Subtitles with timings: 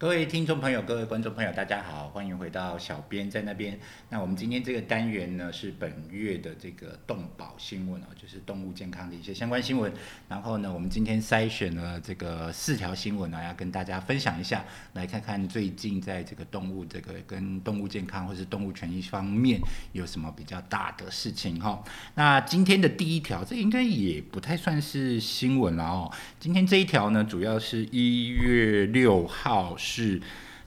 [0.00, 3.78] 各位听众朋友，各位观众朋友，大家好，欢迎回到小编在那边。
[4.08, 9.92] 那我们今天这个单元呢，是本月的这个动保新闻哦，就是动物健康的一些相关新闻。
[10.26, 14.64] 然后呢，我们今天筛选了这个四条新闻呢，要跟大家分享一下，
[14.94, 19.60] 来看看最近在这个动物这个跟动物健康或是动物权益方面
[19.92, 21.84] 有什么比较大的事情哈。
[22.14, 26.10] 那今天的第一条，这应该也不太算是新闻了哦。
[26.38, 29.76] 今天这一条呢，主要是一月六号。
[29.92, 30.22] 是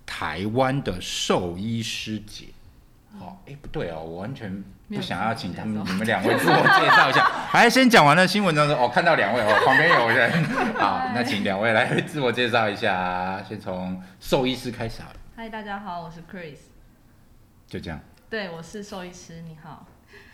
[0.06, 2.48] 台湾的兽医师姐，
[3.18, 7.24] 哦，哎，不对哦，我完全不想要请他们，你们两位自我介绍一下。
[7.48, 10.44] 还先讲完了新闻当中，哦，看到两位哦， 旁边有人，
[10.76, 15.16] 好，那请两位来自我介绍一下，先从兽医师开始好了。
[15.38, 16.58] 嗨，大家好，我是 Chris。
[17.66, 17.98] 就这样。
[18.30, 19.86] 对，我是兽医师，你好。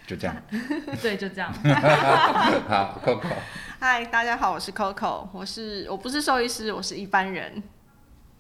[0.08, 0.36] 就这样。
[1.00, 1.54] 对，就这样。
[2.68, 3.30] 好，Coco。
[3.80, 7.62] 嗨，大家好，我是 Coco，我是我不是兽医师，我是一般人。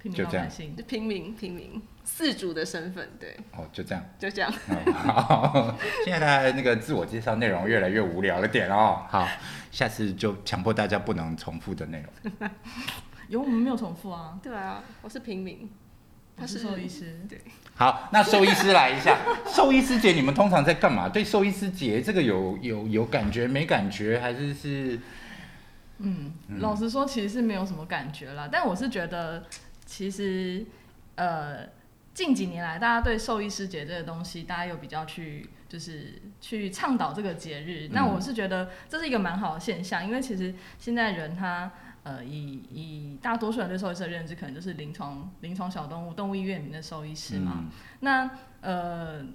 [0.01, 0.47] 就这样，
[0.87, 3.35] 平民平民四主的身份，对。
[3.51, 4.49] 哦，就这样，就这样。
[4.93, 9.03] 好， 现在大家那个自我介绍内容越来越无聊了点哦。
[9.09, 9.27] 好，
[9.71, 12.49] 下次就强迫大家不能重复的内容。
[13.27, 14.39] 有我们没有重复啊？
[14.41, 15.69] 对啊，我是平民，
[16.37, 17.19] 他是兽医师。
[17.27, 17.41] 对。
[17.75, 19.17] 好，那兽医师来一下，
[19.53, 21.09] 兽医师节你们通常在干嘛？
[21.09, 24.97] 对兽医师节这个有有有感觉没感觉，还是是？
[25.97, 28.47] 嗯，老实说，其实是没有什么感觉啦。
[28.49, 29.43] 但我是觉得。
[29.89, 30.63] 其实，
[31.15, 31.67] 呃，
[32.13, 37.89] 近几年来，大家对兽医师节这个东西，大家有比较去，就是去倡导这个节日。
[37.91, 41.71] 那我是觉得这是一个蛮好的现象，因为其实现在人他，
[42.03, 47.65] 呃，以以大多数人对兽医师的认知，可能就是临床临床小动物动物医院里面的兽医师嘛。
[48.01, 48.29] 那
[48.61, 49.25] 呃，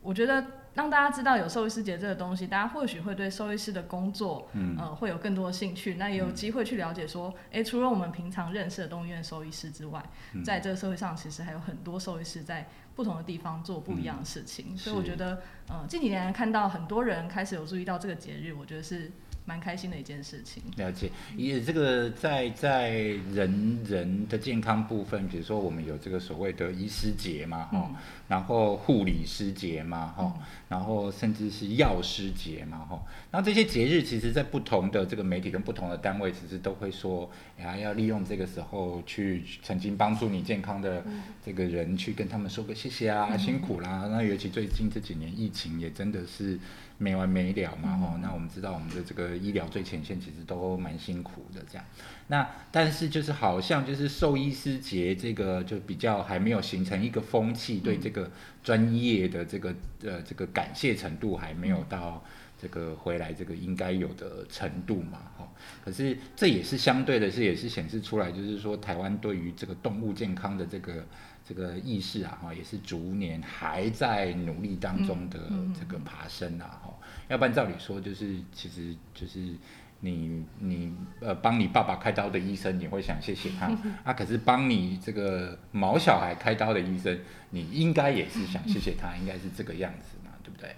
[0.00, 0.42] 我觉得。
[0.78, 4.48] 让大家知道有兽医师节这个东西，大家或许会对兽医师的工作，
[4.78, 5.96] 呃，会有更多的兴趣。
[5.96, 10.00] 那也有机会去了解说，哎，除了我们平常认识的动物医院兽医师之外，
[10.44, 14.78] 在这个社会上，其实还有很多兽医师在不同的地方做不一样的事情。
[14.78, 19.10] 所以我觉得，呃，近几年看到很多人开始有注意到这个节日，我觉得是。
[19.48, 20.62] 蛮开心的一件事情。
[20.76, 22.90] 了解，也这个在在
[23.32, 27.90] 人人的健康部分，比如说我们有这个所谓的医师节嘛，哈，
[28.28, 30.34] 然后护理师节嘛，哈，
[30.68, 41.02] 然后甚至是药师节嘛，哈，然后这些节日其实，在不同的这个媒体跟不同的单位，其实都会说，哎，要利用这个时候去曾经帮助你健康的
[41.42, 44.06] 这个人，去跟他们说个谢谢啊，辛苦啦。
[44.10, 46.60] 那尤其最近这几年疫情也真的是。
[46.98, 51.84] 没完没了嘛，吼，那我们知道我们的这个医疗最前线其实都蛮辛苦的，这样。
[52.26, 58.28] 那但是就是好像就是兽医师节这个就比较还没有形成一个风气，对这个
[58.64, 59.72] 专业的这个
[60.02, 62.22] 呃这个感谢程度还没有到
[62.60, 65.48] 这个回来这个应该有的程度嘛，吼。
[65.84, 71.06] 可是这也是相对的是也是显示出来，就是说台湾对于这个动物健康的这个。
[71.48, 75.38] 这个意识啊，哈，也是逐年还在努力当中的
[75.72, 76.92] 这个爬升啊，哈，
[77.28, 79.56] 要不然照理说，就是其实就是
[80.00, 83.66] 你你呃帮你爸爸开刀的医生，你会想谢谢他
[84.04, 90.76] 啊，可是帮你这个毛小孩开刀的医生，你应该也是想谢谢他，应该是这个样子嘛，对不对？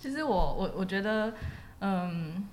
[0.00, 1.32] 其实我我我觉得，
[1.78, 2.44] 嗯。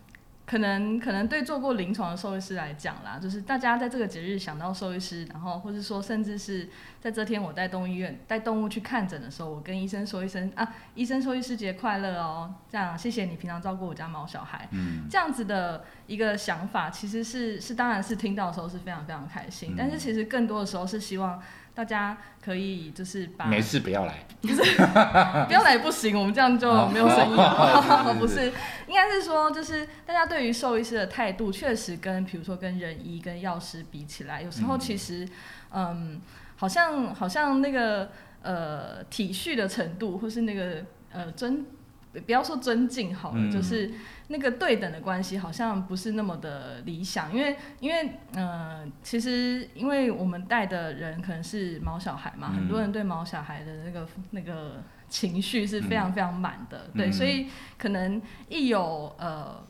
[0.46, 6.70] 可能可能对做过临床的兽医师来讲啦，就是大家在这个节日想到兽医师，然后或者说甚至是
[7.02, 21.42] 在这天我带动物医院带动物去看诊的时候，我跟医生说一声啊，医生兽医师节快乐哦，这样谢谢你平常照顾我家毛小孩，嗯，这样子的一个想法，其实是是当然是听到的时候是非常非常开心，但是其实更多的时候是希望。
[21.76, 27.36] 大家可以就是把没事不要来，不 是不要来不行，我们这样就没有生意。
[28.18, 28.52] 不是，
[28.88, 35.28] 应该是说就是大家对于兽医师的态度，确实跟比如说跟人医跟药师比起来，有时候其实
[35.72, 36.22] 嗯，
[36.56, 38.10] 好像好像那个
[38.42, 41.66] 呃体恤的程度，或是那个呃尊。
[42.22, 43.92] 不要说尊敬好了，就是
[44.28, 57.48] 那个对等的关系好像不是那么的理想，因为因为嗯，其实因为我们带的人可能是毛小孩嘛，很多人对毛小孩的那个那个情绪是非常非常满的，对，所以
[57.78, 59.64] 可能一有呃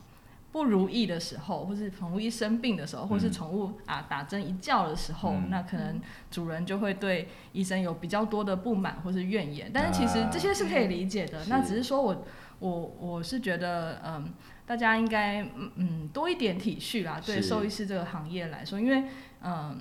[0.56, 6.00] 不如意的时候，或是宠物一生病的时候，或是宠物啊打针一叫的时候，那可能
[6.32, 12.24] 主人就会对医生有比较多的不满或是怨言，但是其实这些是可以理解的，那只是说我。
[12.60, 14.34] 我我是觉得，嗯，
[14.66, 19.04] 大家应该嗯嗯多一点体恤啦，对兽医师这个行业来说，因为
[19.44, 19.78] 嗯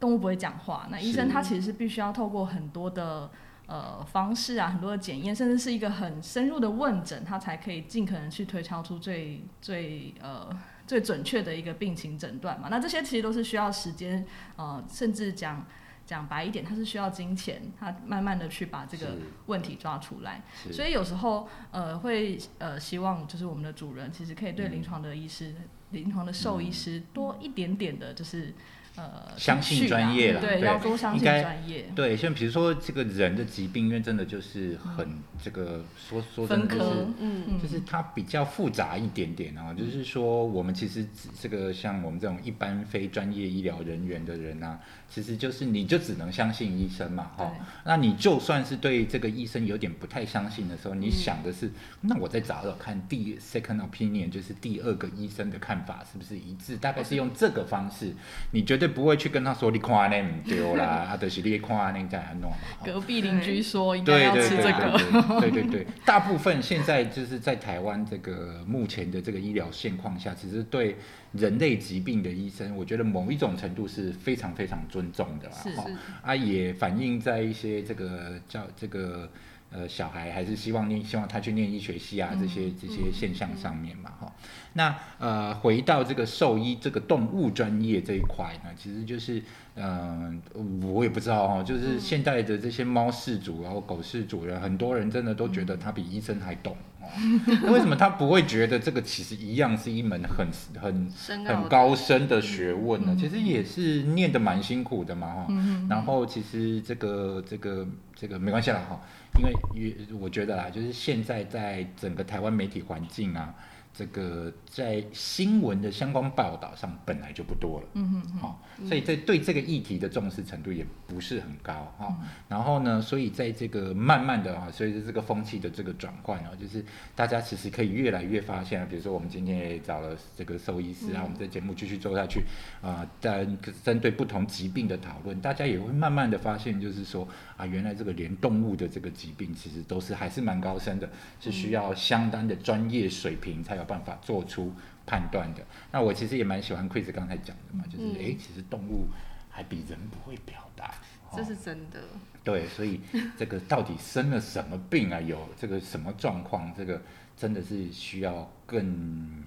[0.00, 3.30] 动物不会讲话，那医生他其实是必须要透过很多的
[3.72, 10.50] 呃方式啊，很多的检验，甚至是一个很深入的问诊，他才可以尽可能去推敲出最最呃
[10.86, 12.68] 最准确的一个病情诊断嘛。
[12.70, 14.26] 那这些其实都是需要时间，
[14.56, 15.64] 呃，甚至讲
[16.04, 19.16] 讲白一点，它是需要金钱，他慢慢的去把这个
[19.46, 20.42] 问题抓出来。
[20.70, 25.54] 所以有时候呃会呃希望就是我们的主人其实可以对嗯临床的医师、
[25.92, 28.52] 临床的兽医师多一点点的，就是
[28.96, 31.90] 呃相信专业啦对，要多相信应该专业。
[31.94, 37.06] 对，像比如说这个人的疾病，因为真的就是很这个说说真的就是。
[37.18, 44.78] 嗯，就是它比较复杂一点点啊，就是说我们其实只这个像我们这种一般非专业医疗人员的人啊，
[45.08, 47.60] 其实就是你就只能相信医生嘛，哈对。
[47.84, 56.76] 那你就算是对这个医生有点不太相信的时候，你嗯想的是，那我再找找看第 second opinion，就是第二个医生的看法是不是一致？
[56.76, 58.12] 大概是用这个方式，
[58.50, 62.50] 你绝对不会去跟他说你看那唔丢啦， 啊，就是你看那在安弄。
[62.84, 70.96] 隔壁邻居说应该对要吃这个，对对对对，大部分现在就是在台湾这个目前的这个医疗现况下，其实对
[71.30, 75.54] 人类疾病的医生，我觉得某一种程度是非常非常尊重的啦。
[75.62, 75.84] 是哈。
[75.86, 75.94] 是。
[76.22, 79.30] 啊，也反映在一些这个叫这个
[79.72, 84.32] 呃小孩还是希望念希望他去念医学系啊这些这些现象上面嘛哈。
[84.74, 89.42] 那呃回到这个兽医这个动物专业这一块呢，其实就是
[89.74, 97.06] 嗯、呃我也不知道哦，就是现在的这些猫饲主然后狗饲主人，很多人真的都觉得他比医生还懂哦。
[97.62, 100.46] 那为什么他不会觉得这个其实一样是一门很
[100.80, 101.10] 很
[101.46, 105.46] 很高深的学问呢，嗯其实也是念得蛮辛苦的嘛哈。
[105.48, 107.86] 嗯然后其实这个这个
[108.22, 109.00] 这个没关系了哈，
[109.36, 113.52] 因为也我觉得啦，就是现在在整个台湾媒体环境啊，
[113.92, 117.86] 这个在新闻的相关报道上本来就不多了。
[117.94, 122.16] 嗯哼哼，好、所以在对这个议题的重视程度也不是很高哈、
[122.48, 126.82] 然后呢，所以在这个慢慢的啊，随着这个风气的这个转换啊，就是
[127.14, 132.44] 大家其实可以越来越发现啊，比如说我们今天也找了这个兽医师啊，我们这节目继续做下去
[132.80, 137.28] 啊，但、针对不同疾病的讨论，大家也会慢慢的发现，就是说
[137.62, 144.72] 啊，原来这个连动物的这个疾病其实都是还是蛮高深的，是需要相当的专业水平才有办法做出
[145.06, 145.64] 判断的。
[145.92, 149.06] 那我其实也蛮喜欢 Chris 刚才讲的嘛，就是嗯诶，其实动物
[149.48, 150.94] 还比人不会表达。
[151.34, 152.00] 这哦是真的。
[152.42, 153.00] 对，所以
[153.38, 155.20] 这个到底生了什么病啊？
[155.20, 156.74] 有这个什么状况？
[156.76, 157.00] 这个
[157.36, 159.44] 真的是需要更，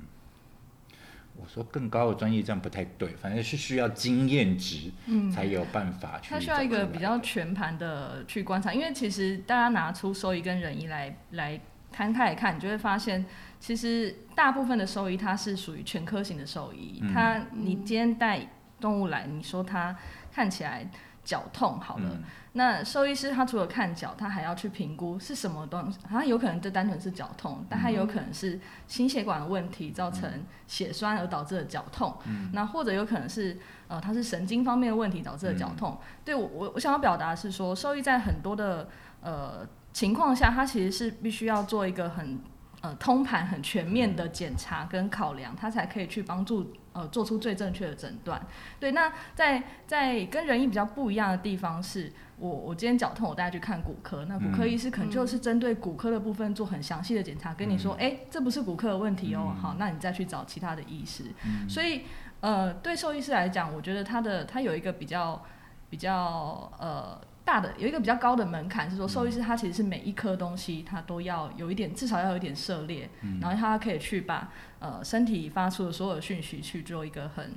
[1.38, 6.40] 我说更高的专业这样不太对，反正是需要经验值嗯才有办法去找出来的。
[6.40, 11.60] 它需要一个比较全盘的去观察，因为其实大家拿出兽医跟人医来来
[11.92, 13.26] 摊开来看，你就会发现，
[13.60, 18.48] 其实大部分的兽医它是属于全科型的兽医，嗯它你今天带
[18.80, 19.96] 动物来，你说它
[20.32, 20.90] 看起来
[21.26, 22.10] 脚痛好了。
[22.14, 22.24] 嗯
[22.58, 28.58] 那兽医师他除了看脚，他还要去评估是什么东西，他有可能就单纯是脚痛，但他有可能是
[28.88, 36.00] 心血管的问题造成血栓而导致的脚痛，嗯那或者有可能是呃它是神经方面的问题导致的脚痛。
[36.24, 38.88] 对我我我想要表达是说，兽医在很多的
[39.20, 42.40] 呃情况下，他其实是必须要做一个很
[42.80, 48.42] 呃通盘、很全面的检查跟考量，他才可以去帮助呃做出最正确的诊断。
[48.80, 61.26] 对，那在在跟人医比较不一样的地方是，我我今天脚痛，我带他去看骨科，那骨科嗯医师可能就是针对骨科的部分做很详细的检查，跟你说，哎、这不是骨科的问题哦，嗯好，那你再去找其他的医师。
[61.46, 62.04] 嗯所以
[62.40, 65.44] 呃，对兽医师来讲，我觉得他的他有一个比较
[65.90, 77.54] 比较呃大的有一个比较高的门槛，是说兽医师他其实是每一颗东西他都要有一点至少要有一点涉猎，嗯然后他可以去把呃身体发出的所有讯息去做一个很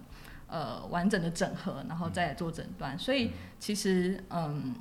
[0.47, 2.97] 呃完整的整合，然后再来做诊断。
[2.97, 4.75] 所以其实嗯。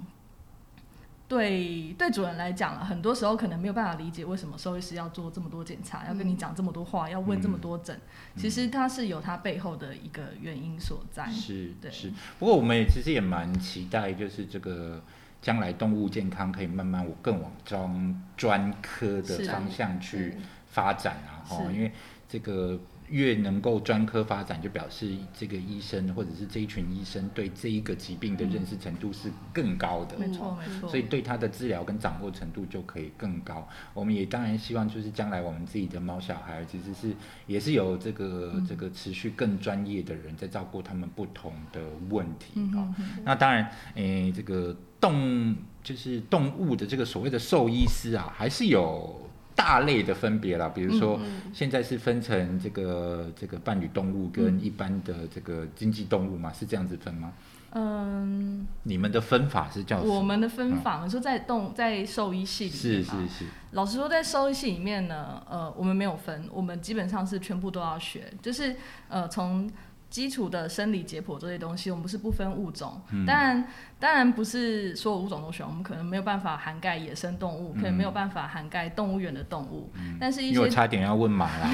[1.28, 8.00] 对对，主人来讲，很多时候可能没有办法理解为什么兽医师要做这么多检查，要跟你讲这么多话，要问这么多诊。
[8.38, 11.26] 其实它是有它背后的一个原因所在。
[11.26, 11.74] 对是。
[11.92, 15.04] 是，不过我们也其实也蛮期待，就是这个
[15.42, 21.74] 将来动物健康可以慢慢更往专专科的方向去嗯发展啊，哈，是。
[21.74, 21.92] 因为
[22.30, 22.80] 这个
[23.10, 30.18] 越能够专科发展，就表示这个医生或者是这一群医生对这一个疾病的认识程度是更高的。
[30.18, 30.90] 没错，没错。
[30.90, 33.68] 所以对他的治疗跟掌握程度就可以更高。
[33.94, 37.14] 我们也当然希望，就是将来我们自己的猫小孩，其实是
[37.46, 49.27] 也是有这个、嗯这个持续更专业的人在照顾他们不同的问题嗯啊、那当然，诶，这个动就是动物的这个所谓的兽医师啊，还是有。
[49.58, 57.34] 大类的分别啦，比如说嗯现在是分成这个这个伴侣动物跟一般的这个经济动物嘛，是这样子分吗？
[57.72, 60.16] 嗯，你们的分法是叫什么？
[60.16, 68.76] 我们的分法，你说在动在兽医系里是面是是是，老实说，在兽医系里面呢，呃，我们没有分，我们基本上是全部都要学，就是
[69.10, 69.70] 呃从
[70.10, 73.68] 基础的生理解剖这些东西，我们不是不分物种，当然
[74.00, 81.70] 当然不是所有物种都选，我们可能没有办法涵盖野生动物，可能没有办法涵盖动物园的动物，但是一些因为我差点要问马来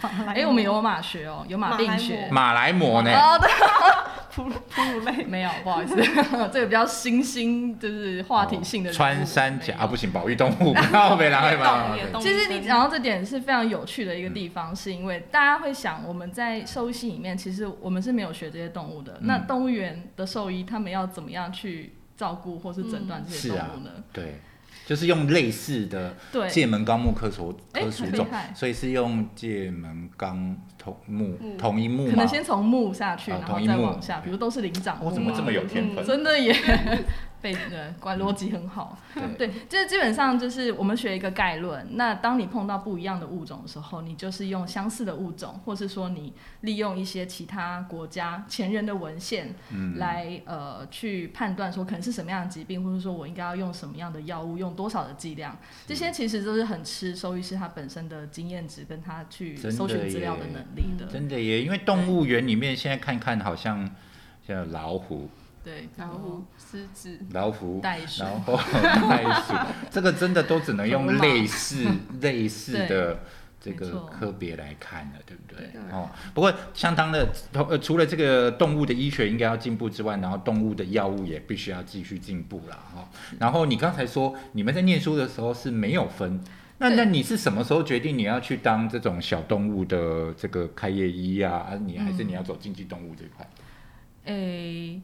[0.00, 3.02] 貘，哎，我们有马学哦，有马病学，马来貘。
[3.02, 3.10] 呢？
[3.12, 3.48] 哦，对，
[4.34, 5.24] 哺乳哺乳类。
[5.24, 5.96] 没有，不好意思，
[6.52, 10.74] 这个比较新兴，就是话题性的穿山甲啊，不行，保育动物，
[12.20, 19.18] 其实你讲到这点是非常有趣的一个地方，是因为大家会想，我们在兽医系里面，其实我们是没有学这些动物的。
[19.22, 24.40] 那动物园的兽医他们要怎么样去照顾或是诊断这些是啊动物呢？，对，
[24.86, 32.26] 就是用类似的对，界门纲目科属哎科属种所以是用界门纲同目嗯同一目可能？
[32.28, 36.04] 先从目下去，哦然后再往下，比如都是灵长目我怎么这么有天分？
[36.06, 36.52] 真的也
[37.40, 38.98] 被呃管逻辑很好。
[39.14, 41.86] 对，对，就是基本上就是我们学一个概论。
[41.92, 46.32] 那当你碰到不一样的物种的时候，你就是用相似的物种，或是说你
[46.62, 55.56] 利用一些其他国家前人的文献嗯，来呃去判断说可能是什么样的疾病，或者说我应该要用什么样的药物，用多少的剂量，
[55.86, 61.06] 这些其实都是很吃兽医师他本身的经验值跟他去搜寻资料的能力的。
[61.06, 63.90] 真的耶，因为动物园里面现在看看好像
[64.46, 65.28] 像老虎、
[65.62, 68.56] 对，然后狮子，老虎，袋鼠然后
[69.08, 69.54] 袋鼠，
[69.90, 71.84] 这个真的都只能用类似
[72.20, 73.20] 类似的
[73.60, 75.66] 这个科别来看了，对不对？
[75.72, 82.76] 对哦，不过相当的，呃，除了这个动物的医学应该要进步之外，然后动物的药物也必须要继续进步了。
[82.94, 83.08] 哈、
[83.38, 86.40] 然后你刚才说你们在念书的时候是没有分。
[86.78, 91.66] 那那你是什么时候决定你要去当这种小动物的这个开业医啊？
[91.70, 93.46] 啊，你还是你要走经济动物这一块？
[94.24, 95.00] 诶、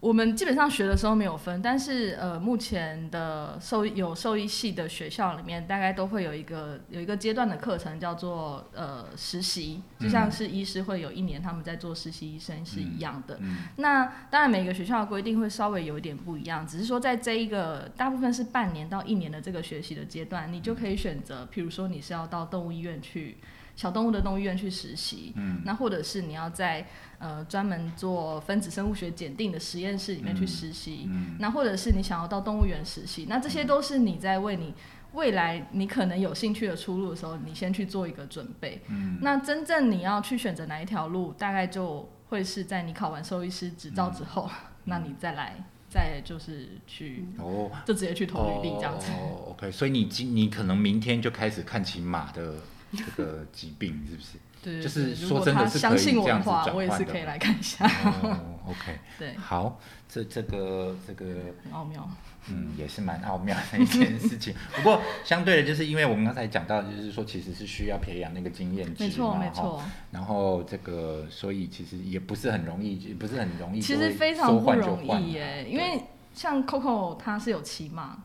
[0.00, 13.38] 我们基本上学的时候没有分，但是呃，目前的兽医有兽医系的学校里面，大概都会有一个有一个阶段的课程叫做呃实习，就像是医师会有一年他们在做实习医生是一样的。
[13.40, 23.38] 嗯那当然每个学校的规定会稍微有一点不一样，只是说在这一个大部分是半年到一年的这个学习的阶段，你就可以选择，譬如说你是要到动物医院去。
[23.78, 25.62] 小动物的动物医院去实习，嗯。
[25.64, 26.84] 那或者是你要在
[27.20, 31.36] 呃专门做分子生物学检定的实验室里面去实习，嗯。
[31.38, 34.74] 那或者是你想要到动物园实习，那这些都是你在为你
[35.12, 38.82] 未来你可能有兴趣的出路的时候，你先去做一个准备。
[38.88, 39.18] 嗯。
[39.22, 44.50] 那真正你要去选择哪一条路，大概就会是在你考完兽医师执照之后，
[44.86, 45.54] 那你再来
[45.88, 49.12] 再就是去哦，就直接去投履历这样子。
[49.12, 52.56] 哦，OK，所以你今你可能明天就开始看起马的
[52.92, 54.38] 这个疾病，是不是？
[54.60, 57.86] 对对就是如说真的是可以这样子转我也换的嘛是可以来看一下。
[57.86, 61.26] 哦，OK， 对，好，这这个这个
[61.62, 62.08] 很奥妙。
[62.50, 64.54] 嗯，也是蛮奥妙的一件事情。
[64.74, 69.52] 不过相对的，就是因为我们刚才讲到，就是说其实是需要培养那个经验值嘛，没错，没哈。
[69.52, 69.82] 错。
[70.10, 76.02] 然后这个，所以其实也不是很容易，也不是很容易其实非常不容对易耶，因为
[76.38, 78.16] 像 Coco 他是有骑马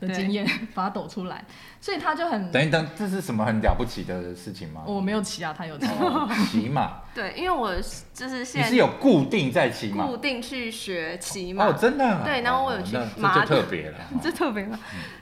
[0.00, 0.44] 的经验，
[0.74, 1.44] 把它抖出来，
[1.80, 4.82] 所以他就很，等一等，这是什么很了不起的事情吗？
[4.84, 5.86] 我没有骑啊，他有骑。
[5.86, 7.72] 哦骑马， 对，因为我
[8.12, 13.98] 就是你现在是有固定在骑马固定去学骑马，哦，真的啊、对然后我有去马 这特别了。
[13.98, 14.76] 哦这特别吗？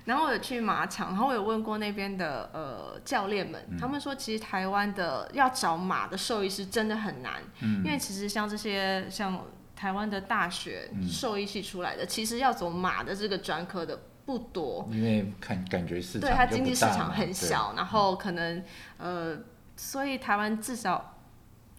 [0.07, 9.39] 然后我有去马场，然后我有问过那边的呃教练们，嗯他们说其实台湾的要找马的兽医师真的很难，嗯因为其实像这些像
[9.75, 18.63] 台湾的大学嗯兽医系出来的，其实要走马的这个专科的不多，因为看感觉市场对它经济市场很小，然后可能
[18.99, 19.39] 呃，
[19.77, 21.12] 所以台湾至少。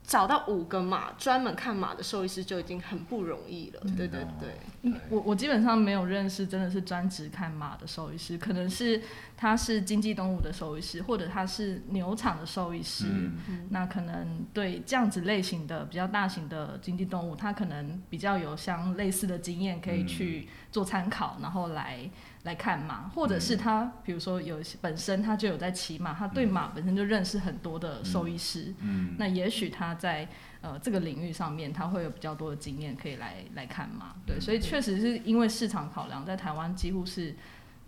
[0.06, 4.28] 找到五个马专门看马的兽医师就已经很不容易了，对对哦。
[4.40, 4.50] 对。
[4.82, 4.94] 对。
[5.10, 9.02] 我我基本上没有认识真的是专职看马的兽医师，可能是
[9.38, 13.06] 他是经济动物的兽医师，或者他是牛场的兽医师。
[13.08, 13.68] 嗯。
[13.70, 22.10] 那可能对这样子类型的比较大型的经济动物，他可能比较有相类似的经验可以去做参考，然后来
[22.44, 30.28] 来看马，或者是他比如说有一些本身他就有在骑马，他对马本身就认识很多的兽医师，嗯那也许他在
[30.62, 37.36] 呃这个领域上面他会有比较多的经验可以来来看马，对，所以确实是因为市场考量，在台湾几乎是。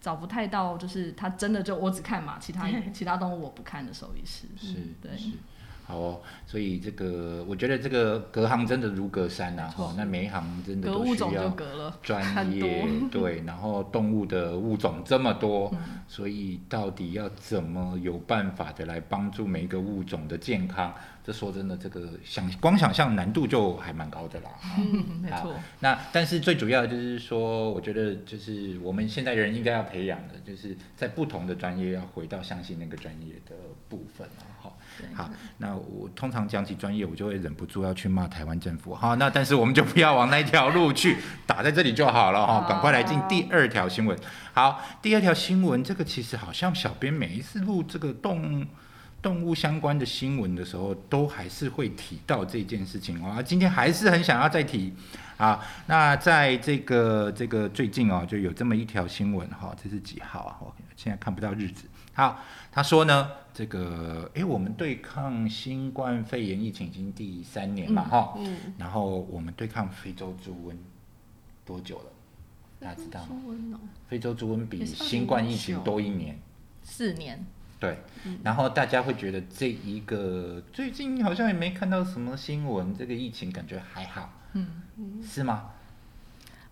[0.02, 4.46] 找不太到，就是他真的就我只看马，其他 其他动物我不看的兽医师。
[4.56, 5.32] 是对是。
[5.88, 9.86] 好哦，所以这个我觉得这个隔行真的如隔山呐、没错。
[9.86, 11.56] 哦，那每一行真的都需要，
[12.02, 15.80] 专业， 对，然后动物的物种这么多，嗯。
[16.08, 20.94] 所以到底要怎么有办法的来帮助每一个物种的健康，
[21.26, 24.52] 这说真的，这个想光想象难度就还蛮高的啦。
[24.78, 25.56] 嗯，没错。
[25.80, 33.56] 那但是最主要的就是说，我觉得就是我们现在人应该要培养的，就是在不同的专业要回到相信那个专业的
[33.90, 34.46] 部分啊。
[34.62, 34.78] 好，
[35.16, 38.94] 好，那我通常讲起专业，我就会忍不住要去骂台湾政府。
[38.94, 41.18] 好，那但是我们就不要往那条路去，
[41.48, 42.68] 打在这里就好了哈。
[42.70, 44.16] 赶快来进第二条新闻。
[44.54, 48.66] 好，第二条新闻，这个其实好像小编每一次录这个动
[49.26, 53.42] 动物相关的新闻的时候，都还是会提到这件事情哦。
[53.42, 54.94] 今天还是很想要再提
[55.38, 55.66] 啊。
[55.88, 60.58] 那在这个这个最近哦，就有这么一条新闻哈，这是几号啊？
[60.62, 61.86] 我现在看不到日子。
[62.14, 62.40] 好，
[62.72, 70.76] 他说呢，这个诶，我们对抗新冠肺炎疫情已经第三年嘛哈，嗯，然后我们对抗非洲猪瘟
[71.66, 72.06] 多久了？
[72.80, 73.80] 大家知道吗？
[74.08, 76.40] 非洲猪瘟比新冠疫情多一年，
[76.84, 77.44] 四年。
[77.86, 77.98] 对，
[78.44, 84.68] 然后大家会觉得这一个最近好像也没看到什么新闻，这个疫情感觉还好，嗯，
[85.22, 85.72] 是吗？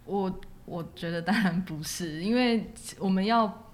[0.06, 3.70] 我我觉得当然不是，因为我们要，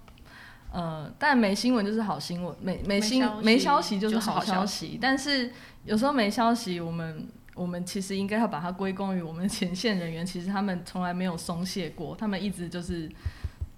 [0.71, 5.51] 呃，但没新闻就是好新闻，没没新没消息就是好消息，但是
[5.85, 7.27] 有时候没消息，我们。
[7.55, 13.11] 我们其实应该要把它归功于我们前线人员，其实他们从来没有松懈过，他们一直就是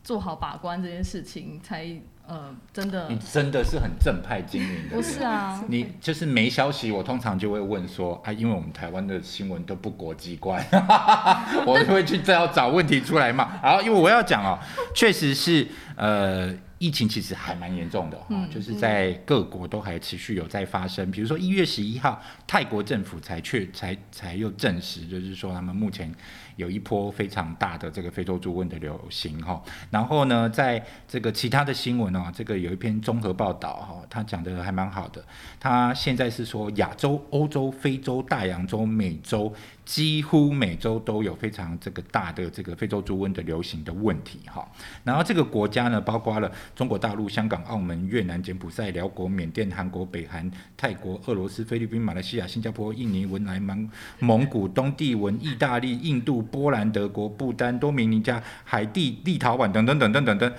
[0.03, 1.99] 做好把关这件事情，才
[2.31, 3.09] 呃真的。
[3.09, 4.95] 你真的是很正派经营的。
[4.95, 10.65] 不是啊，你就是没消息，我通常就会问说啊，因为我们台湾的新闻都不国际观，
[11.67, 13.59] 我就会去再要找问题出来嘛。
[13.61, 14.57] 然后，因为我要讲哦，
[14.95, 16.55] 确实是呃。
[16.81, 21.11] 疫情其实还蛮严重的哈，就是在各国都还持续有在发生。
[21.11, 26.11] 比如说一月十一号，泰国政府才确才才又证实，就是说他们目前。
[26.55, 35.23] 有一波非常大的这个非洲猪瘟的流行哈，然后呢，在这个其他的新闻哦，这个有一篇综合报道哈，他讲的还蛮好的。
[35.59, 39.53] 他现在是说亚洲、欧洲、非洲、大洋洲、美洲，
[39.85, 44.67] 几乎每周都有非常这个大的这个非洲猪瘟的流行的问题哈。
[45.03, 56.40] 然后这个国家呢，包括了中国大陆、香港、澳门、越南、柬埔寨、辽国、缅甸、韩国、北韩、泰国、俄罗斯、菲律宾、马来西亚、新加坡、印尼、文莱、蒙蒙古、东帝汶、意大利、印度。
[56.41, 60.53] 波兰、德国、不丹、多米尼加、海地、立陶宛等等等等等等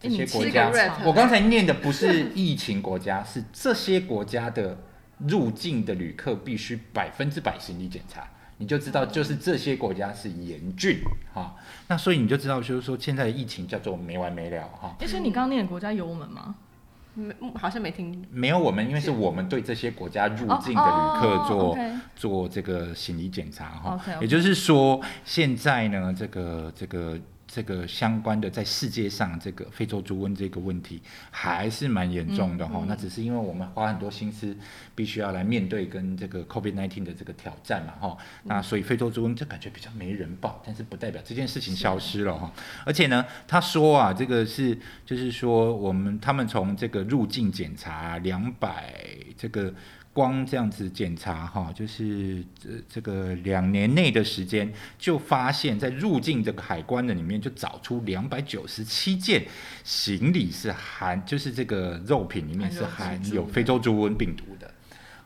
[0.00, 0.70] 这些国家，
[1.04, 4.78] 我刚才念的不是疫情国家， 是这些国家的
[5.18, 10.98] 入境的旅客必须百分之百行李检查，你就知道就是这些国家是严峻
[11.32, 11.56] 哈。
[11.88, 14.94] 那所以你就知道，就是说现在的疫情叫做没完没了哈。
[15.00, 16.54] 而且你刚刚念的国家有我们吗？
[17.14, 18.24] 没，好像没听。
[18.30, 21.78] 没有我们，因为是我们对这些国家入境的旅客做
[22.14, 24.00] 做这个行李检查哈。
[24.20, 27.18] 也就是说，现在呢，这个这个。
[27.54, 34.56] 这个相关的在世界上这个非洲猪瘟这个问题还是蛮严重的哈，那只是因为我们花很多心思，
[34.92, 42.52] 必须要来面对跟这个 COVID-19 的这个挑战嘛哈，那所以非洲猪瘟就感觉比较没人报，但是不代表这件事情消失了哈，
[42.84, 48.92] 而且呢，他说啊，这个是就是说我们他们从这个入境检查两百
[49.38, 49.72] 这个。
[50.14, 59.44] 光这样子检查哈，就是这这个两年内的时间，就发现，在入境这个海关的里面，就找出两百九十七件
[59.82, 64.70] 行李是含，就是这个肉品里面是含有非洲猪瘟病毒的。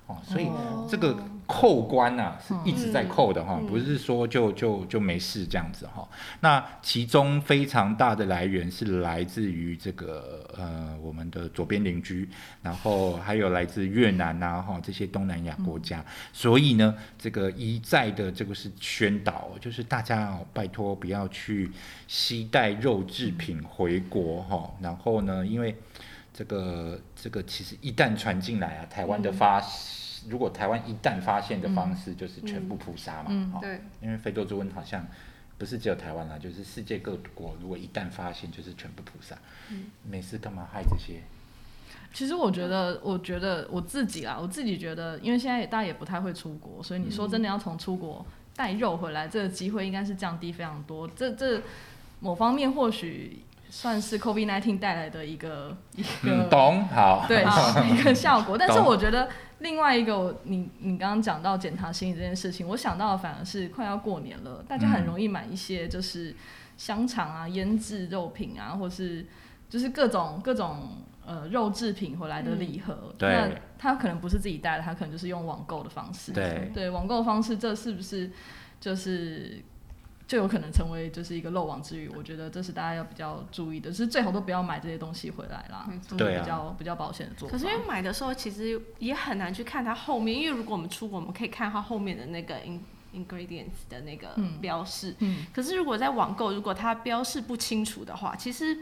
[0.06, 0.48] 哦，所以
[0.90, 6.06] 这个扣关呐是一直在扣的哈，不是说就就就没事这样子哈。
[6.40, 12.28] 那其中非常大的来源是来自于这个呃我们的左边邻居，
[12.60, 16.04] 然后还有来自越南呐哈这些东南亚国家。
[16.34, 21.70] 所以呢，这个一再的这个是宣导，就是大家哦拜托不要去
[22.06, 24.70] 携带肉制品回国哈。
[24.82, 25.74] 然后呢，因为
[26.34, 29.64] 这个这个其实一旦传进来啊，台湾的发。
[30.28, 35.06] 如果台湾一旦发现的方式就是全部扑杀嘛，嗯，对，因为非洲猪瘟好像
[35.56, 39.36] 不是只有台湾啦，就是世界各国如果一旦发现就是全部扑杀，
[39.70, 41.22] 嗯，没事干嘛害这些？
[42.12, 51.08] 其实我觉得，我觉得我自己啦，我自己觉得，因为现在大家也不太会出国，所以你说真的要从出国带肉回来，这个机会应该是降低非常多。
[51.16, 51.60] 这这
[52.20, 53.44] 某方面或许。
[53.70, 57.44] 算是 COVID-19 带来的一个一个懂好对
[57.92, 59.28] 一个效果，但是我觉得
[59.60, 66.34] 另外一个，你你刚刚讲到检查行李这件事情，我想到的反而是快要过年了，大家很容易买一些就是
[66.76, 69.26] 香肠啊、腌制肉品啊，或是
[69.68, 70.88] 就是各种各种
[71.26, 78.30] 呃肉制品回来的礼盒，那他可能不是自己带的，他可能就是用网购的方式，对对网购方式，这是不是
[78.80, 79.62] 就是？
[80.28, 82.06] 就有可能成为就是一个漏网之鱼。
[82.14, 85.88] 我觉得这是大家要比较注意的，是最好都不要买这些东西回来啦，
[86.18, 87.52] 对比较比较保险的做法。
[87.52, 94.28] 可是因为买的时候其实也很难去看它后面，因为如果我们出国，我们可以看它后面的那个 in ingredients 的那个
[94.60, 95.16] 标示。
[95.20, 95.46] 嗯。
[95.50, 98.76] 可是如果在网购，如果它标示不清楚的话，其实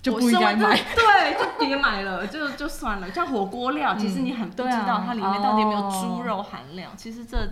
[0.00, 0.74] 就不应该买。
[0.96, 3.12] 对，就别买了，就就算了。
[3.12, 7.46] 像火锅料，其实你很不知道它里面到底有没有猪肉含量，其实这。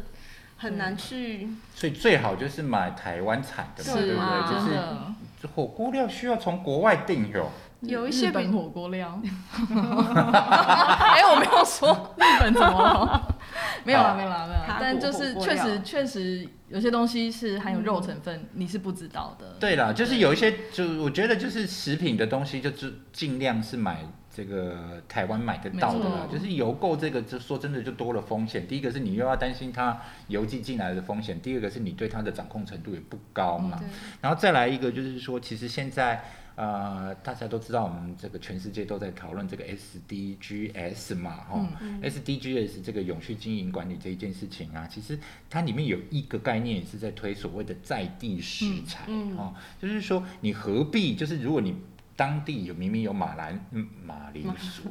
[0.56, 4.54] 很难去，所以最好就是买台湾产的嘛，对不对？
[4.54, 7.50] 就是火锅料需要从国外订哟。
[7.82, 9.20] 有一些本火锅料。
[9.22, 13.36] 哎，我没有说日本怎么，
[13.84, 14.60] 没有啦，没有啦，没有。
[14.80, 19.56] 但就是确实确实有些东西是含有肉成分，你是不知道的。
[19.60, 23.98] 对啦，就是有一些，就我觉得就是食品的东西，就尽尽量是买。
[24.36, 28.68] 这个台湾买得到的啦，就是邮购这个，就说真的就多了风险。
[28.68, 33.82] 第一个是你又要担心它邮寄进来的风险，第二个是你对它的掌控程度也不高嘛。
[34.20, 36.22] 然后再来一个就是说，其实现在
[36.54, 41.66] 呃大家都知道，我们这个全世界都在讨论这个 SDGs 嘛，哈
[42.02, 45.18] ，SDGs 这个永续经营管理这一件事情啊，其实
[45.48, 49.06] 它里面有一个概念也是在推所谓的在地食材，
[49.38, 51.74] 哦，就是说你何必就是如果你
[52.16, 53.60] 当地有明明有马兰
[54.02, 54.90] 马铃薯，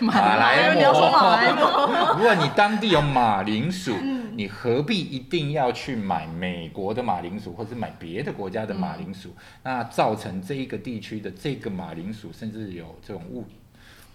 [0.00, 0.82] 马来貘。
[2.16, 3.94] 如果你当地有马铃薯，
[4.32, 9.34] 你何必一定要去买美国的马铃薯，或是买别的国家的马铃薯？
[9.62, 13.44] 那造成这一个地区的这个马铃薯，甚至有这种物。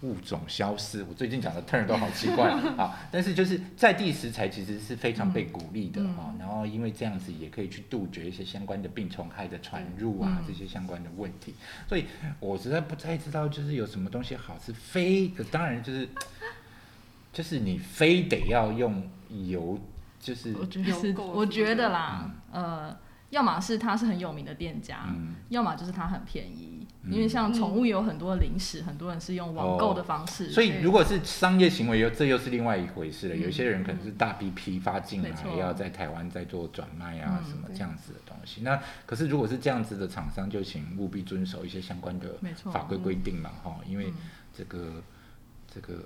[0.04, 3.00] 物种消失，我最近讲的 turn 都好奇怪 啊！
[3.10, 11.54] 但是就是在地食材其实是非常被鼓励的啊，然后因为这样子也可以去杜绝一些相关的病虫害的传入啊，这些相关的问题。
[11.88, 12.04] 所以
[12.38, 16.08] 我实在不太知道，就是有什么东西好是，非当然就是
[17.32, 19.08] 就是你非得要用
[19.48, 19.80] 油，
[20.20, 22.96] 就是我觉得是，我觉得啦，呃。
[23.30, 25.12] 要么是它是很有名的店家，
[25.48, 26.73] 要么就是它很便宜。
[27.10, 30.50] 因为像宠物有很多零食，很多人是用网购的方式。
[30.50, 33.36] 所以如果是商业行为，又这又是另外一回事了。
[33.36, 38.62] 有些人可能是大批批发进来，要在台湾再做转卖啊什么这样子的东西。
[38.62, 42.36] 那可是如果是这样子的厂商，就请务必遵守一些相关的
[42.72, 44.12] 法规规定嘛，哈，因为
[44.56, 45.02] 这个
[45.72, 46.04] 这个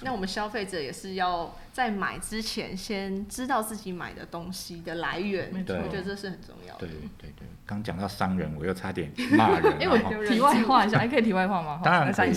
[0.00, 6.80] 那我们消费者也是要在买之前先知道自己买的东西的来源，我觉得这是很重要的。
[6.80, 9.74] 对对对，刚讲到商人，我又差点骂人。
[9.80, 11.80] 因为我题外话一下，还可以题外话吗？
[11.84, 12.32] 当然可以。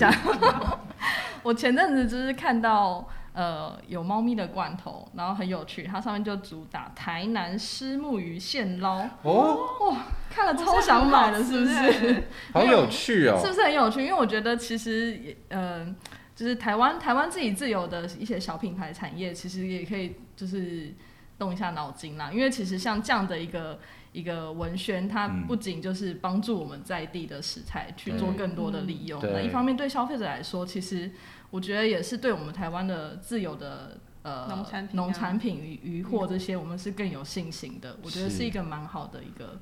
[1.41, 9.07] 我前阵子就是看到呃有猫咪的罐头，然后很有趣，它上面就主打台南虱目鱼现捞。
[9.23, 9.97] 哦哇，
[10.29, 12.23] 看了超想买的，是不是？
[12.53, 13.39] 好有趣哦！
[13.41, 14.01] 是不是很有趣？
[14.03, 15.95] 因为我觉得其实也嗯。
[16.35, 20.93] 就是台湾台湾自己自有的一些小品牌产业，其实也可以就是
[21.39, 22.29] 动一下脑筋啦。
[22.31, 23.79] 因为其实像这样的一个
[24.11, 31.09] 一个文宣，它不仅就是帮助我们在地的食材去做更多的利用，那一方面对消费者来说，其实
[31.51, 37.97] 我觉得也是对我们台湾的自有的呃农产品、农产品鱼鱼货这些，我们是更有信心的。
[38.03, 39.57] 我觉得是一个蛮好的一个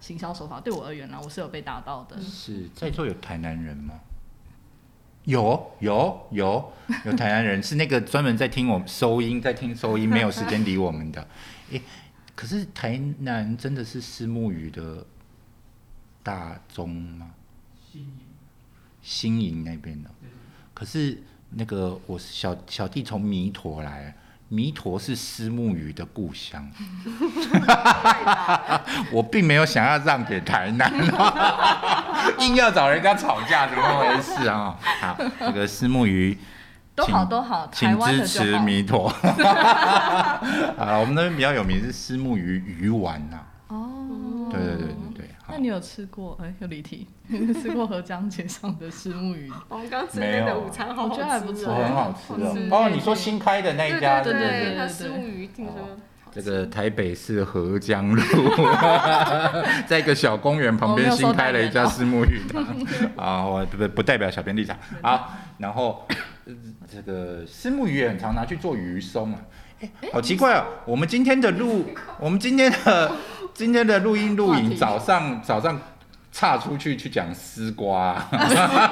[0.00, 0.58] 行销手法。
[0.60, 2.20] 对我而言呢，我是有被打到的。
[2.20, 3.94] 是在座有台南人吗？
[5.28, 6.72] 有有有
[7.04, 11.28] 有台南人 是那个专门在听我们收音，在听收音，没有时间理我们的。
[11.70, 11.82] 诶，
[12.34, 15.04] 可是台南真的是私募鱼的
[16.22, 17.30] 大宗吗？
[17.92, 18.10] 新营，
[19.02, 20.10] 新营那边的。
[20.72, 24.16] 可是那个我小小弟从弥陀来。
[24.48, 26.66] 弥陀是思慕鱼的故乡，
[29.12, 30.90] 我并没有想要让给台南，
[32.40, 34.74] 硬要找人家吵架，怎么回事啊？
[35.00, 36.38] 好，这个思慕鱼
[36.94, 39.08] 都好都好，请支持弥陀。
[40.78, 43.38] 啊，我们那边比较有名是思慕鱼鱼丸呐。
[43.68, 44.86] 哦，对对对
[45.50, 46.38] 那你有吃过？
[46.42, 47.06] 哎，有离题。
[47.26, 49.50] 你吃过河江街上的石木鱼？
[49.68, 52.48] 我们刚吃那个午餐，我觉得还不错，很好吃的。
[52.70, 55.74] 哦，你说新开的那一家，对对对，它石木鱼听说。
[56.30, 58.22] 这个台北市河江路，
[59.88, 62.60] 在一个小公园旁边新开了一家石木鱼的。
[63.16, 64.76] 啊，我不不代表小编立场。
[65.02, 66.06] 好，然后
[66.86, 69.40] 这个石木鱼也很常拿去做鱼松啊。
[69.80, 71.86] 哎，好奇怪啊，我们今天的路，
[72.20, 73.10] 我们今天的。
[73.58, 75.80] 今天的录音录影，早上早上
[76.30, 78.16] 岔出去去讲丝瓜，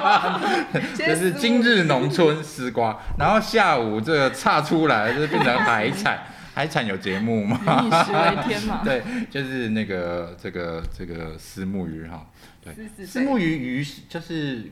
[0.93, 2.99] 就是今日农村丝瓜。
[3.17, 6.19] 然后下午这个岔出来，就变成海产，
[6.53, 7.57] 海产有节目吗？
[7.81, 8.81] 以食为天嘛。
[8.83, 9.01] 对，
[9.31, 12.25] 就是那个这个这个丝木鱼哈，
[12.61, 14.69] 对，丝木鱼鱼就是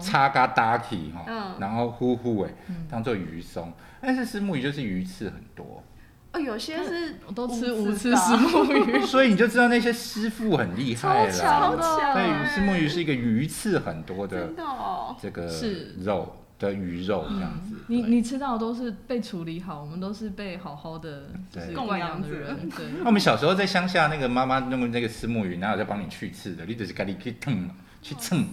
[0.00, 2.50] 叉嘎搭起哈，然后呼呼哎，
[2.90, 3.72] 当做鱼松。
[4.00, 5.80] 但是丝木鱼就是鱼刺很多。
[6.32, 11.76] 哦，有些是我都吃无无刺石目鱼， 所以你就知道那些师傅很厉害超强
[12.14, 15.14] 对，石目鱼是一个鱼刺很多的真的哦。
[15.20, 17.76] 这个是肉的鱼肉这样子。
[17.88, 22.86] 你你吃到的都是被处理好，我们都是被好好的就是对惯养的人，对。
[22.98, 26.64] 那我们小时候在乡下，那个妈妈弄那个石目鱼，哪有在帮你去刺的？
[26.64, 27.68] 你只是赶紧去蹭，
[28.00, 28.46] 去蹭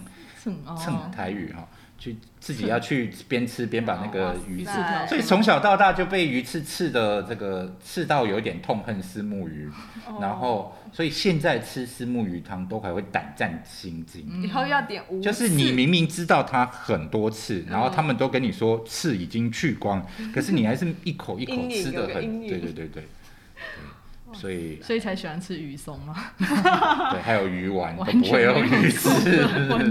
[0.76, 1.66] 蹭台语哈，
[2.00, 4.72] 去自己要去边吃边把那个 鱼刺。
[5.06, 9.70] 所以从小到大就被鱼刺刺的这个刺到有点痛恨丝木鱼，
[10.08, 10.18] 哦。
[10.20, 14.42] 然后所以现在吃丝木鱼汤都还会胆战心惊。
[14.42, 23.04] 以后要点无就是你明明知道它很多刺，然后他们都跟你说刺已经去光， 可是你还是一口一口吃的很，对对对，对
[24.34, 29.10] 所以所以才喜欢吃鱼松吗， 对还有鱼丸都不会有鱼刺。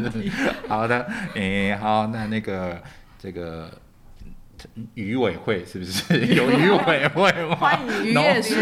[0.68, 2.82] 好的，诶、好，那那个
[3.18, 3.70] 这个
[4.94, 7.56] 渔委会是不是 有渔委会吗？
[7.56, 8.56] 欢迎渔业署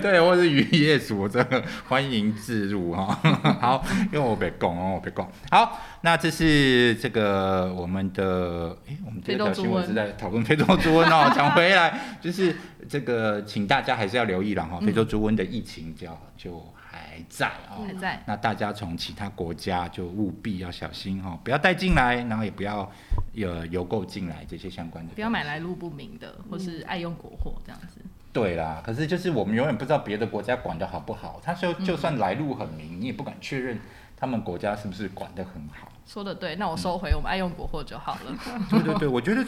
[0.00, 3.18] 对，或是渔业署，这个欢迎自入哈。
[3.60, 5.28] 好，因为我别讲哦，我别讲。
[5.50, 11.32] 好，那这是这个我们的，哎，我们这条新闻是在讨论非洲猪瘟 哦。
[11.34, 12.54] 讲回来，就是
[12.88, 22.90] 这个，请大家还是要留意了哈，非洲猪瘟的疫情就就还在啊、还在那大家从其他国家就务必要小心哈、不要带进来，然后也不要
[23.32, 25.14] 有邮购进来这些相关的。
[25.14, 28.00] 不要买来路不明的，或是爱用国货这样子。
[28.32, 33.78] 对啦，可是就是我们永远不知道别的国家管得好不好，他说就算来路很明，你也不敢确认
[34.16, 35.88] 他们国家是不是管得很好。
[36.06, 38.38] 说的对，那我收回，我们爱用国货就好了，
[38.70, 39.44] 对对对，我觉得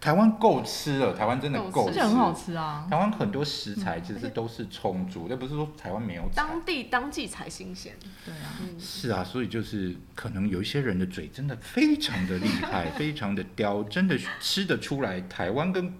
[0.00, 2.32] 台湾够吃了，台湾真的够吃，而且很好。
[2.32, 2.86] 吃啊。
[2.90, 6.22] 台湾很多食材其实都是充足，那不是说台湾没有。
[6.34, 7.94] 当地当季才新鲜。
[8.24, 15.92] 对啊，是啊，所以就是可能有一些人的嘴真的非常的厉害， 非常的刁，真的吃得出来台湾跟。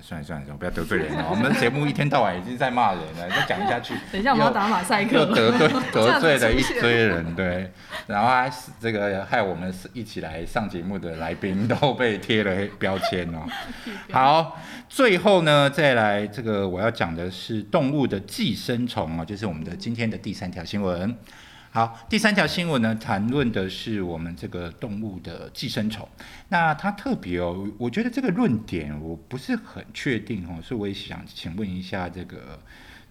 [0.00, 1.26] 啊，算了算了算了，不要得罪人了。
[1.30, 5.26] 我们的节目一天到晚已经在骂人了，再讲下去， 等一下我们要打马赛克又。
[5.34, 7.70] 得罪得罪了一堆人，对，
[8.06, 13.40] 然后还这个害我们一起来上节目的来宾都被贴了标签哦。
[14.10, 14.58] 好，
[14.88, 21.14] 最后呢，再来这个我要讲的是动物的寄生虫哦，就是我们的今天的第三条新闻。
[21.72, 26.08] 好，第三条新闻呢，谈论的是我们这个动物的寄生虫。
[26.48, 32.60] 那它特别哦，我觉得这个论点我不是很确定哦，所以我也想请问一下这个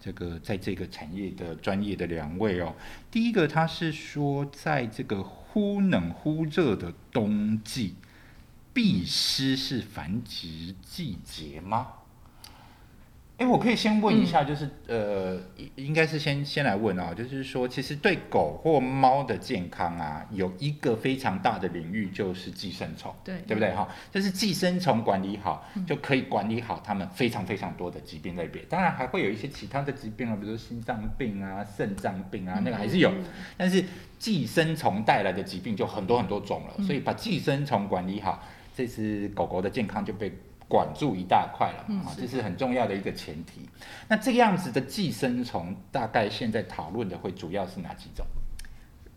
[0.01, 2.75] 这个在这个产业的专业的两位哦。
[3.09, 7.95] 第一个，他是说在这个忽冷忽热的冬季，
[8.73, 11.87] 必湿是繁殖季节吗？
[13.39, 23.87] 哎，我可以先问一下，就是、呃，应应该是先先来问啊，就是说，其实对狗或猫的健康啊，有一个非常大的领域就是寄生虫，对对不对哈？
[24.11, 28.61] 就是寄生虫管理好，就可以管理好它们非常非常多的疾病类别。
[28.63, 33.09] 当然还会有一些其他的疾病啊，比如说心脏病啊、肾脏病啊，那个还是有。
[33.55, 33.81] 但是
[34.17, 38.43] 寄生虫带来的疾病就很多很多种了，所以把寄生虫管理好，
[38.75, 40.29] 这只狗狗的健康就被
[40.69, 43.67] 管住一大块了嘛，啊，这是很重要的一个前提。
[44.07, 48.25] 那这个样子的寄生虫，大概现在讨论的会主要是哪几种？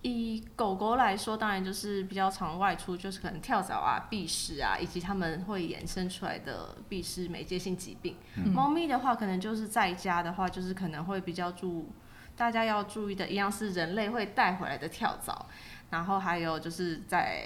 [0.00, 8.16] 以狗狗来说，当然就是比较常外出，就是可能跳蚤啊、蜱虱啊，以及它们会衍生出来的蜱虱媒介性疾病。
[8.52, 11.88] 猫咪的话，可能就是在家的话，就是可能会比较注，
[12.34, 15.46] 大家要注意的一样是人类会带回来的跳蚤，
[15.90, 17.44] 然后还有就是在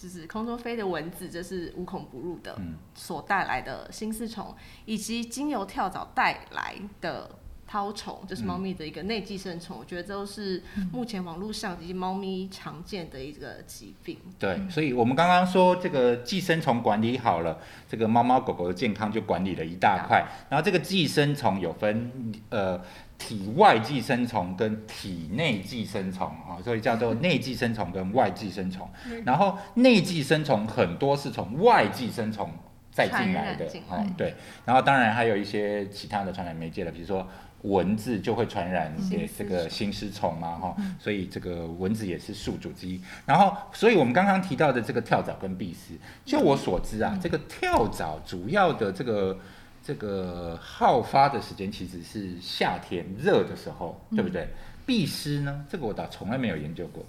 [0.00, 7.37] 就是空中飞的蚊子，这是无孔不入的嗯所带来的新丝虫，以及经由跳蚤带来的。
[7.70, 14.16] 绦虫就是猫咪的一个内寄生虫，我觉得都是目前网络上以及猫咪常见的一个疾病。
[14.38, 20.24] 对，所以我们刚刚说这个寄生虫管理好了，这个猫猫狗狗的健康就管理了一大块。
[20.48, 22.10] 然后这个寄生虫有分
[22.48, 22.80] 呃
[23.18, 28.88] 体外寄生虫跟体内寄生虫啊，所以叫做内寄生虫跟外寄生虫。
[29.26, 32.50] 然后内寄生虫很多是从外寄生虫
[32.90, 34.34] 再进来的哦，对。
[34.64, 37.28] 然后当然还有一些其他的传染媒介了，比如说。
[37.62, 43.00] 蚊子就会传染给这个新丝虫嘛，哈，所以这个蚊子也是宿主之一。
[43.26, 49.38] 然后，所以我们刚刚提到的这个跳蚤跟蜱虱，就我所知啊，这个跳蚤主要的这个
[49.82, 54.48] 这个好发的时间其实是夏天热的时候，对不对？
[54.86, 57.04] 蜱虱呢，这个我倒从来没有研究过。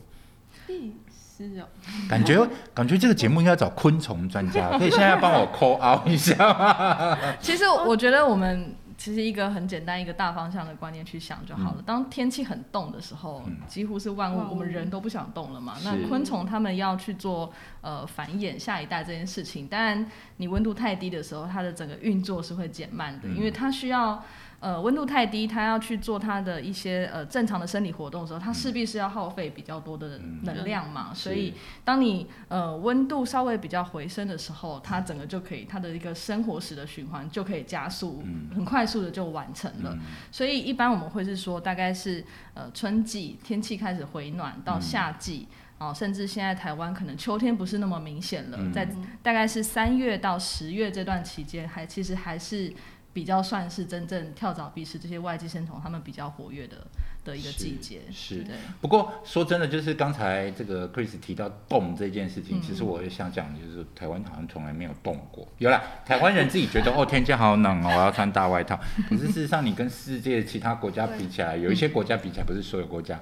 [0.67, 0.91] 蜱
[1.37, 1.65] 虱哦，
[2.09, 7.17] 感觉感觉这个节目应该找昆虫专家， 可以现在帮我 call out 一下吗？
[7.39, 11.81] 其实我觉得我们其实一个很简单一个大方向的观念去想就好了。
[11.85, 15.77] 当天气很冻的时候，嗯几乎是万物我们人都不想动了嘛。
[15.85, 24.21] 那昆虫它们要去做呃繁衍下一代这件事情，当然你温度太低的时候，它的整个运作是会减慢的，嗯因为它需要。
[24.59, 31.13] 呃温度太低，它要去做它的一些呃正常的生理活动的时候，它势必是要耗费比较多的能量嘛。
[31.13, 39.97] 所以当你呃温度稍微比较回升的时候，它整个就可以它的一个生活史的循环就可以加速，很快速的就完成了。
[40.31, 45.47] 所以一般我们会是说，大概是呃春季天气开始回暖到夏季。
[45.79, 48.85] 哦，甚至现在台湾可能秋天不是那么明显了，在
[49.23, 52.73] 大概是三月到十月这段期间，还其实还是
[53.11, 56.77] 比较算是真正跳蚤、蜱虱这些外寄生虫他们比较活跃的
[57.25, 58.01] 的一个季节。
[58.11, 58.45] 是，
[58.79, 65.47] 不过说真的，就是刚才这个 Chris 提到冻这件事情，其实我也想讲，就是台湾好像从来没有冻过。
[65.57, 68.79] 有啦，台湾人自己觉得哦，天气好冷哦，我要穿大外套。
[69.09, 73.19] 可是事实上，你跟世界其他国家比起来，有一些国家比起来，不是所有国家。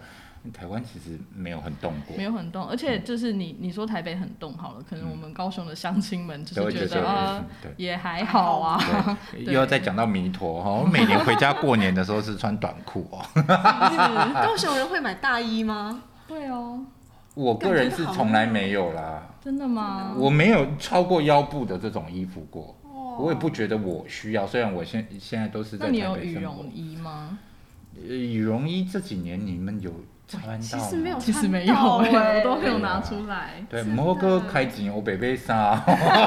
[0.52, 7.44] 台湾其实没有很冻过，没有很冻，而且就是你你说台北很冻好了，可能我们高雄的乡亲们就是觉得啊，
[7.76, 8.80] 也还好啊。
[9.40, 13.26] 又要再讲到弥陀哈，我每年回家过年的时候是穿短裤哦。
[14.44, 16.02] 高雄人会买大衣吗？
[16.28, 16.86] 会哦。
[17.34, 19.28] 我个人是从来没有啦。
[19.44, 20.14] 真的吗？
[20.18, 22.76] 我没有超过腰部的这种衣服过，
[23.20, 24.48] 我也不觉得我需要。
[24.48, 26.18] 虽然我现现在都是在台北生活。
[26.18, 27.38] 那你有羽绒衣吗？
[28.00, 29.92] 羽绒衣这几年你们有？
[30.60, 33.66] 其实没有，其实没有，我都没有拿出来。
[33.70, 35.82] 对，摩哥开紧，我北北衫，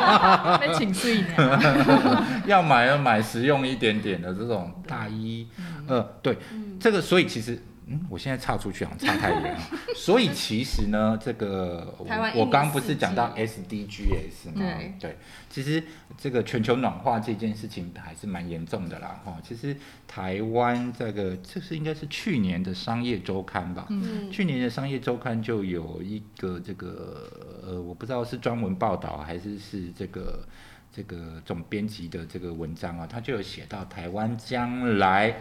[0.58, 2.24] 被请睡呢。
[2.46, 5.46] 要买要买实用一点点的这种大衣，
[5.86, 6.38] 呃，对，
[6.78, 7.62] 这个所以其实。
[7.90, 9.60] 嗯，我现在差出去好像差太远了。
[9.96, 11.92] 所以其实呢，这个
[12.36, 14.62] 我刚不是讲到 SDGs 吗？
[15.00, 15.82] 对，其实
[16.16, 19.20] 这个全球暖化这件事情还是蛮严重的啦。
[19.24, 19.76] 哈，其实
[20.06, 23.86] 台湾这个这是应该是去年的商业周刊吧？
[23.90, 27.28] 嗯，去年的商业周刊就有一个这个
[27.66, 30.46] 呃，我不知道是专门报道还是是这个
[30.92, 35.34] 这个总编辑的这个文章啊，他就有写到台湾将来。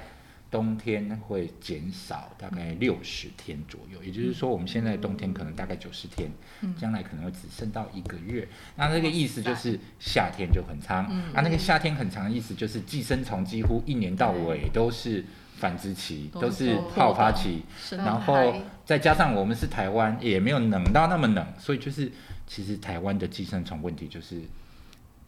[0.51, 6.29] 冬天会减少大概六十天左右，也就是说，我们现在冬天可能大概九十天，
[6.75, 8.47] 将来可能会只剩到一个月。
[8.75, 11.05] 那这个意思就是夏天就很长。
[11.33, 15.23] 那那个夏天很长的意思就是寄生虫几乎一年到尾都是
[15.57, 17.63] 繁殖期，都是爆发期。
[17.91, 22.12] 然后再加上我们是台湾，也没有冷到那么冷，所以就是
[22.47, 24.41] 其实台湾的寄生虫问题就是。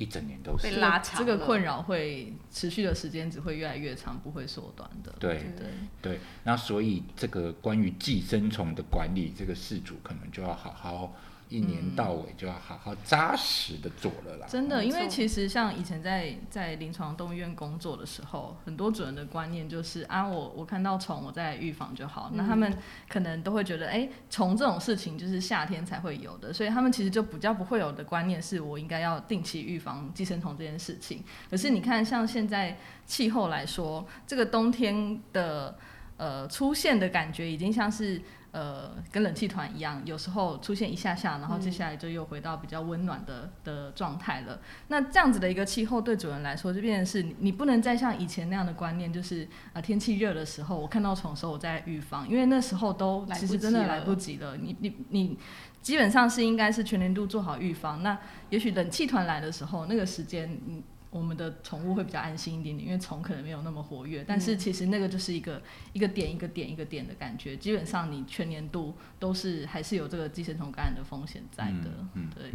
[0.02, 5.14] 一整年都是被拉长，这个困扰会持续的时间只会越来越长，不会缩短的。
[5.20, 5.68] 对对
[6.02, 11.16] 对，那所以这个关于寄生虫的管理，这个事主可能就要好好。
[11.52, 14.48] 一年到尾就要好好扎实的做了啦。
[14.48, 22.32] 真的，因为其实像以前在在临床动物医院工作的时候，很多主人的观念就是啊，我我看到虫，我再预防就好。
[22.36, 22.74] 那他们
[23.10, 31.22] 可能都会觉得，哎，虫这种事情就是夏天才会有的，所以他们其实就比较不会有的观念是我应该要定期预防寄生虫这件事情。
[31.50, 35.78] 可是你看，像现在气候来说，这个冬天的
[36.16, 38.22] 呃出现的感觉已经像是。
[38.52, 44.60] 呃，跟冷气团一样，有时候出现一下下，然后接下来就又回到比较温暖的的状态了。
[44.90, 54.58] 那这样子的一个气候，对主人来说，就变成是你不能再像以前那样的观念，就是啊，天气热的时候，我看到虫的时候，我在预防，因为那时候都其实真的来不及了。
[54.58, 55.38] 你你你，
[55.82, 58.04] 基本上是应该是全年度做好预防。
[58.04, 58.18] 那
[58.50, 60.84] 也许冷气团来的时候，那个时间，嗯。
[61.12, 64.24] 我们的宠物会比较安心一点点，因为虫可能没有那么活跃。
[64.26, 71.92] 但是其实那个就是一个一个点一个点一个点的感觉，基本上你全年度都是还是有这个寄生虫感染的风险在的。
[72.14, 72.50] 嗯，对。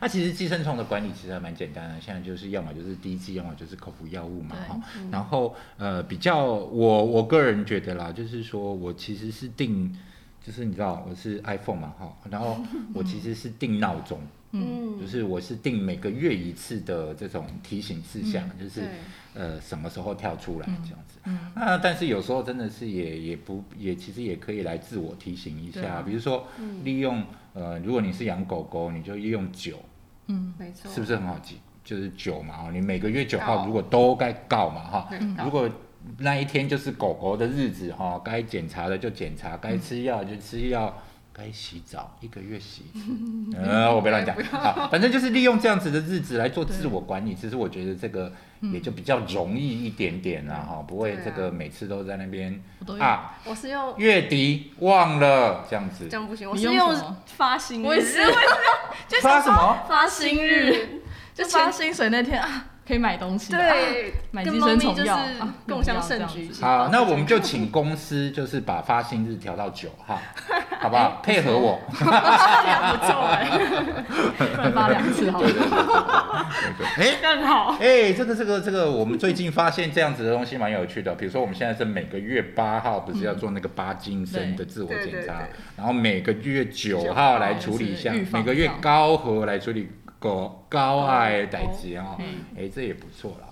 [0.00, 4.54] 那其实寄生虫的管理其实还蛮简单的，现在就是要么就是滴剂，要么就是口服药物嘛。
[4.68, 4.78] 哈。
[5.10, 9.98] 然后呃，比较我我个人觉得啦，就是说我其实是定，
[10.44, 12.58] 就是你知道我是 iPhone 嘛哈，然后
[12.92, 14.20] 我其实是定闹钟。
[14.20, 14.28] 嗯，
[15.00, 18.82] 就是我是定每个月一次的这种提醒事项，就是
[19.34, 21.18] 呃什么时候跳出来这样子。
[21.24, 26.46] 嗯，那但是有时候真的是也也不也其实也可以来自我提醒一下，比如说
[26.82, 29.78] 利用呃如果你是养狗狗，你就利用酒，
[30.28, 31.58] 嗯，没错，是不是很好记？
[31.84, 35.10] 就是酒嘛，哦，你每个月九号如果都该告嘛，哈，
[35.44, 35.68] 如果
[36.18, 40.94] 那一天就是狗狗的日子哈，该检查的就检查，该吃药就吃药。
[41.36, 42.98] 该洗澡一个月洗一
[43.52, 47.34] 次， 呃，我别乱讲，好，反正就是利用这样子的日子来做自我管理。
[47.34, 52.62] 其实我觉得这个也就比较容易一点点啦，哈，不会这个每次都在那边
[53.00, 53.36] 啊。
[53.44, 56.48] 我是用月底忘了这样子，这样不行。
[56.48, 58.32] 我是用发薪日，我也是，我也
[59.08, 59.84] 是，发什么？
[59.88, 61.02] 发薪日，
[61.34, 62.66] 就发薪水那天啊。
[62.86, 65.18] 可以买东西，对，买寄生虫药，
[65.66, 66.50] 共享盛举。
[66.60, 70.20] 好，那我们就请公司就是把发薪日调到九号，
[70.80, 71.20] 好不好？
[71.22, 73.48] 配合我，不错哎，
[74.38, 77.76] 不能发两次，好对对对，哎， 更好。
[77.80, 81.14] 哎，这个这个这个，我们最近发现这样子的东西蛮有趣的。
[81.14, 85.40] 比如说，我们现在是每个月八号不是要做那个八金生的自我检查，
[85.76, 89.88] 然后每个月九号来处理一下，每个月高和来处理。
[90.24, 92.16] 高高矮代志哦，
[92.56, 93.48] 哎，这也不错啦，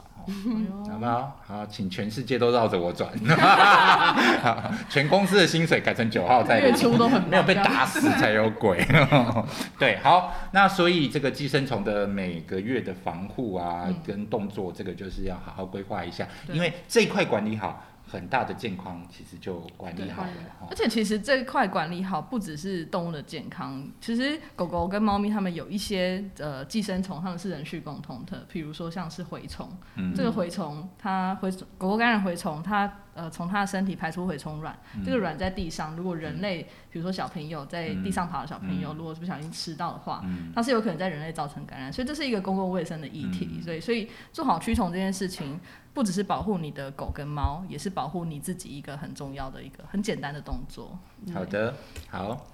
[0.90, 1.38] 好不好？
[1.46, 3.10] 好，请全世界都绕着我转，
[4.88, 8.82] 全公司的薪水改成九号再月初都很没有被打死才有鬼。
[9.78, 17.84] 对，好，那所以这个寄生虫的每个月的防护啊，跟动作，这个就是要好好规划一下，因为这一块管理好。
[18.12, 20.30] 很大的健康其实就管理好了，
[20.68, 29.66] 而且其实这一块管理好不只是动物的健康，其实狗狗跟猫咪它们有一些呃寄生虫，它们是人畜共通的，比如说像是蛔虫，
[30.14, 40.22] 这个蛔虫它蛔狗狗感染蛔虫，它呃从它的身体排出蛔虫卵，这个卵在地上，如果人类比如说小朋友在地上爬的小朋友，如果是不小心吃到的话，
[40.54, 45.58] 它是有可能在人类造成感染，所以这是一个公共卫生的议题，所以所以做好驱虫这件事情。
[45.95, 50.99] 不只是保护你的狗跟猫，也是保护你自己一个很重要的一个很简单的动作。
[51.34, 51.74] 好的，
[52.09, 52.47] 好，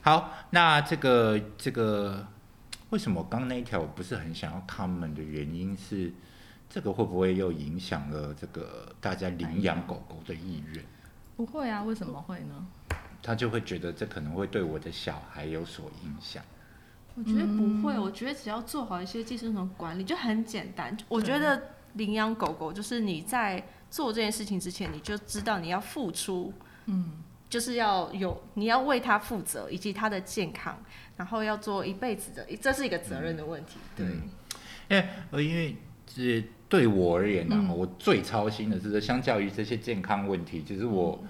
[0.00, 2.26] 好，那这个这个
[2.88, 6.10] 为什么刚刚那一条我不是很想要他们的原因是，
[6.70, 10.82] 这个会不会又影响了这个大家领养狗狗的意愿？
[11.36, 12.66] 不会啊，为什么会呢？
[13.22, 16.42] 他就会觉得这可能会对我的小孩有所影响。
[17.14, 20.96] 我觉得不会，我觉得只要做好一些寄生虫管理就很简单。
[21.06, 21.62] 我觉得。
[21.94, 26.52] 领养狗狗就是你在做这件事情之前，你就知道你要付出，
[26.86, 30.80] 嗯，就是要有你要为它负责，以及它的健康，
[31.16, 33.78] 然后要做一辈子的，这是一个责任的问题。
[33.96, 34.06] 对，
[34.88, 35.76] 因为呃，因为
[36.06, 41.22] 这对我而言呢，我最操心的是，相较于这些健康问题，其实我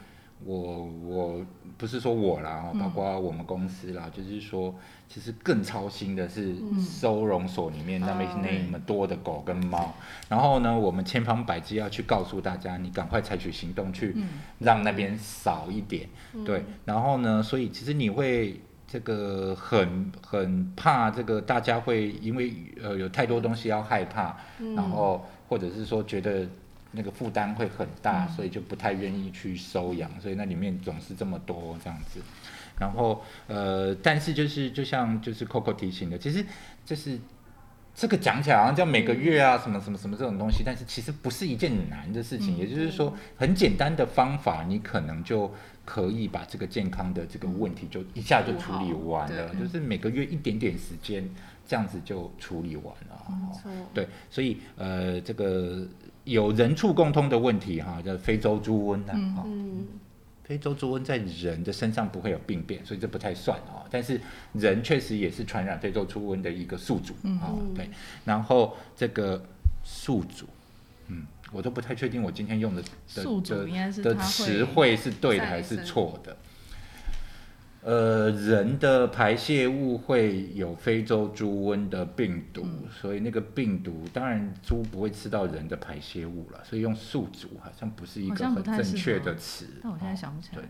[0.45, 4.75] 我我不是说我啦，包括我们公司啦，就是说。
[5.13, 9.93] 其实更操心的是收容所里面那么那么多的狗跟猫，
[10.29, 14.15] 然后呢，我们千方百计要去告诉大家，你赶快采取行动去
[14.61, 16.09] 让那边少一点，
[16.47, 24.37] 对，然后呢，所以其实你会这个很很怕这个大家会因为呃有太多东西要害怕，
[24.77, 26.47] 然后或者是说觉得
[26.93, 32.21] 那个负担会很大，所以就不太愿意去收养，所以那里面总是这么多这样子。
[32.79, 36.45] 然后，呃，但是就是就像就是 Coco 提醒的，其实
[36.85, 37.19] 就是
[37.95, 42.57] 这个讲起来好像叫每个月啊什么什么什么这种东西，但是其实不是一件难的事情。
[42.57, 45.53] 也就是说，很简单的方法，你可能就
[45.85, 49.55] 可以把这个健康的这个问题就一下就处理完了。
[49.55, 51.29] 就是每个月一点点时间，
[51.67, 53.27] 这样子就处理完了。
[53.93, 55.87] 对，所以呃，这个
[56.25, 59.45] 有人畜共通的问题哈，叫非洲猪瘟的哈。
[60.45, 63.87] 非洲猪瘟在人的身上不会有病变，所以这不太算哦。
[63.89, 64.21] 但是
[64.53, 67.55] 人确实也是传染非洲猪瘟的一个宿主啊。
[67.73, 67.89] 对，
[68.25, 69.41] 然后这个
[69.85, 70.47] 宿主，
[71.07, 72.83] 嗯，我都不太确定我今天用的
[73.15, 76.37] 的的词汇是对的还是错的。
[77.83, 82.67] 呃，人的排泄物会有非洲猪瘟的病毒，
[83.01, 89.67] 所以那个病毒当然猪不会吃到人的排泄物了，所以用宿主好像不是一个很正确的词。
[89.83, 90.57] 但我现在想不起来。
[90.57, 90.65] 对，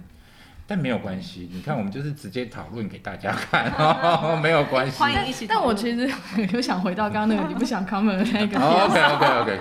[0.68, 4.96] 但没有关系，你看我们就是直接讨论给大家看，没有关系。
[4.96, 5.48] 欢迎一起。
[5.48, 6.08] 但我其实
[6.52, 8.60] 又想回到刚刚那个你不想 comment 的那个。
[8.60, 9.58] OK OK OK。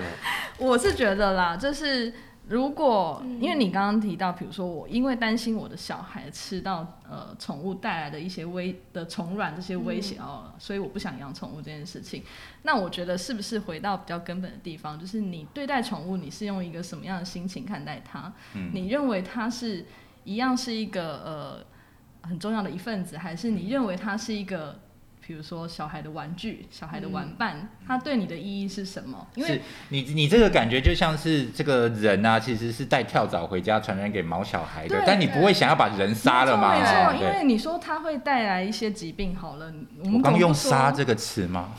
[0.58, 2.12] 我是觉得啦，就是。
[2.50, 12.24] 如果因为你刚刚提到，比如说我因为担心我的小孩吃到呃宠物带来的一些危的虫卵这些威胁哦，所以我不想养宠物这件事情，
[12.62, 18.32] 那我觉得是不是回到比较根本的地方，就是你对待宠物，你是用一个什么样的心情看待它？
[18.72, 19.86] 你认为它是
[20.24, 24.80] 一样是一个呃很重要的一份子，还是你认为它是一个？
[25.26, 29.26] 比如说小孩的玩具、小孩的玩伴，它对你的意义是什么？
[29.34, 29.60] 因为
[29.90, 36.78] 你你这个感觉就像是这个人啊，其实是带跳蚤回家传染给毛小孩的，但你不会想要把人杀了嘛？
[36.78, 39.36] 没错，因为你说它会带来一些疾病。
[39.36, 39.72] 好了，
[40.12, 41.74] 我刚用“杀”这个词吗？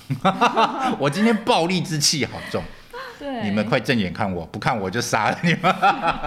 [0.98, 2.64] 我今天暴力之气好重。
[3.44, 5.76] 你们快正眼看我，不看我就杀了你们。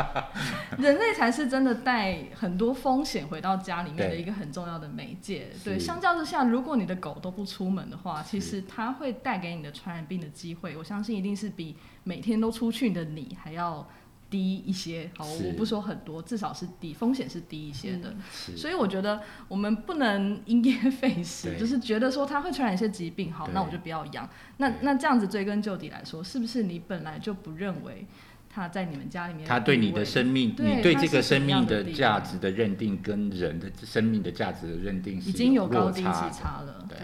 [0.78, 5.48] 人类才是真的带很多风险回到家里面的一个很重要的媒介。
[5.64, 13.86] 对，相较之下，如果你的狗都不出门的话，其实它会带给你的传染病的机会，我相信一定是比每天都出去的你还要。
[14.34, 18.12] 低一些，好，我不说很多，至少是低，风险是低一些的。
[18.56, 24.28] 所以我觉得我们不能因噎废食，就是觉得说它会传染一些疾病，好，那我就不要养。
[24.56, 28.04] 那那这样子追根究底来说，是不是你本来就不认为
[28.50, 29.46] 它在你们家里面？
[29.46, 36.84] 他对你的生命，你对这个生命的价值的认定，跟人的生命的价值的认定，已经有高低之差了。
[36.88, 36.98] 对。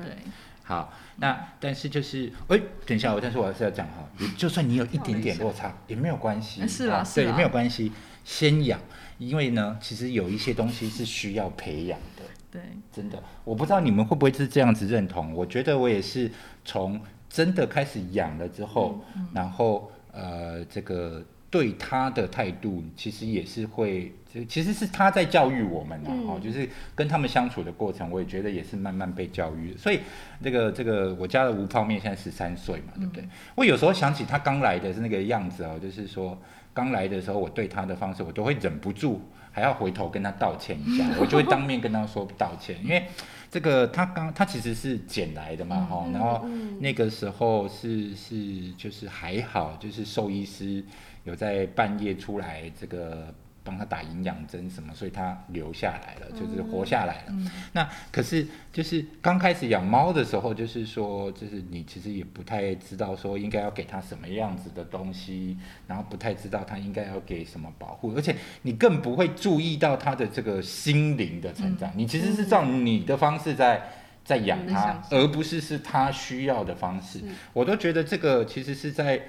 [0.70, 2.56] 好，那但是就是，哎，
[2.86, 7.90] 等一下，我但是我还是要讲哈，就算你有一点点落差也没有关系，是啊，对，也没有关系，
[8.24, 8.78] 先养，
[9.18, 12.62] 因为呢，其实有一些东西是需要培养的，对，
[12.92, 16.30] 真的，我不知道你们会不会是这样子认同，我觉得我也是
[16.64, 19.04] 从真的开始养了之后，
[19.34, 21.24] 然后呃，这个。
[21.50, 24.12] 对他的态度，其实也是会，
[24.48, 29.76] 其实是他在教育我们呐，哦，就是跟他们相处的过程，我也觉得也是慢慢被教育。
[29.76, 29.98] 所以，
[30.40, 33.24] 这个这个我家的吴泡面现在十三岁嘛，对不对？
[33.56, 36.40] 我有时候想起他刚来的是那个样子哦，就是说
[36.72, 39.20] 刚来的时候，我对他的方式，我都会忍不住
[39.50, 43.04] 还要回头跟他道歉一下， 我就会当面跟他说道歉，因为
[43.50, 46.46] 这个他刚他其实是捡来的嘛，哈，然后
[46.78, 50.84] 那个时候是是就是还好，就是兽医师。
[51.30, 57.34] 有在半夜出来，这个帮他打营养针什么，所以他留下来了，就是活下来了。
[57.72, 65.56] 那可是就是刚开始养猫的时候，就是说，就是你其实也不太知道说应该要给它什么样子的东西，
[65.86, 71.92] 然后不太知道它应该要给什么保护，而且你更不会注意到它的这个心灵的成长。
[71.94, 73.82] 你其实是照你的方式在
[74.24, 77.20] 在养它，而不是是它需要的方式。
[77.52, 79.20] 我都觉得这个其实是在。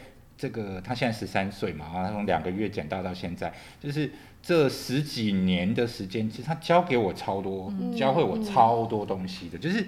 [0.41, 4.11] 这个他现在十三岁嘛，然后从两个月捡到到现在，就是
[4.41, 9.57] 这十几年的时间，其实他教给我超多，教会我超多东西的。
[9.59, 9.85] 就是，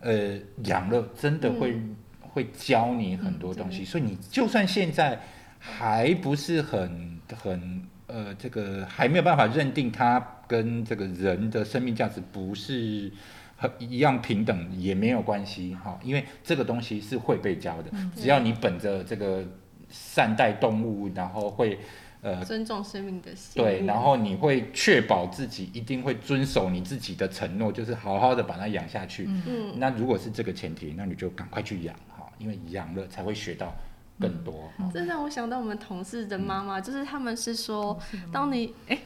[0.00, 1.78] 呃，养乐真的会
[2.22, 5.20] 会教你很多东西，所以你就算现在
[5.58, 13.12] 还不是很很呃，这个还没有办法认定他跟这个人的生命价值不是。
[13.60, 19.44] 和一样平等也没有关系哈，因为这个东西是会被教的，只要你本着这个
[19.88, 21.80] 善待动物，然后会
[22.22, 29.28] 呃尊重生命的心，对，然后你会确保自己一定会遵守你自己的承诺，就是好好的把它养下去。
[29.28, 33.74] 嗯，那如果是这个前提，那你就赶快去养哈，因为养了才会学到
[34.20, 34.70] 更多。
[34.94, 37.98] 这让我想到我们同事的妈妈，就是他们是说，
[38.32, 38.96] 当你哎，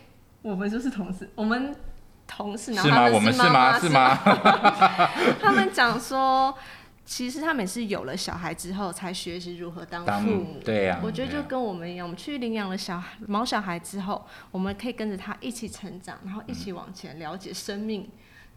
[0.42, 1.74] 我们就是同事，我们。
[2.26, 4.16] 同事，然后他们是妈妈，是吗？
[5.40, 6.56] 他们讲说，
[7.04, 10.60] 其实他们是有了小孩之后才学习如何当父母。
[10.64, 18.08] 对呀，我觉得就跟我们一样，我们去领养了小孩、毛小孩之后，我们可以跟着他一起成长，然后一起往前了解生命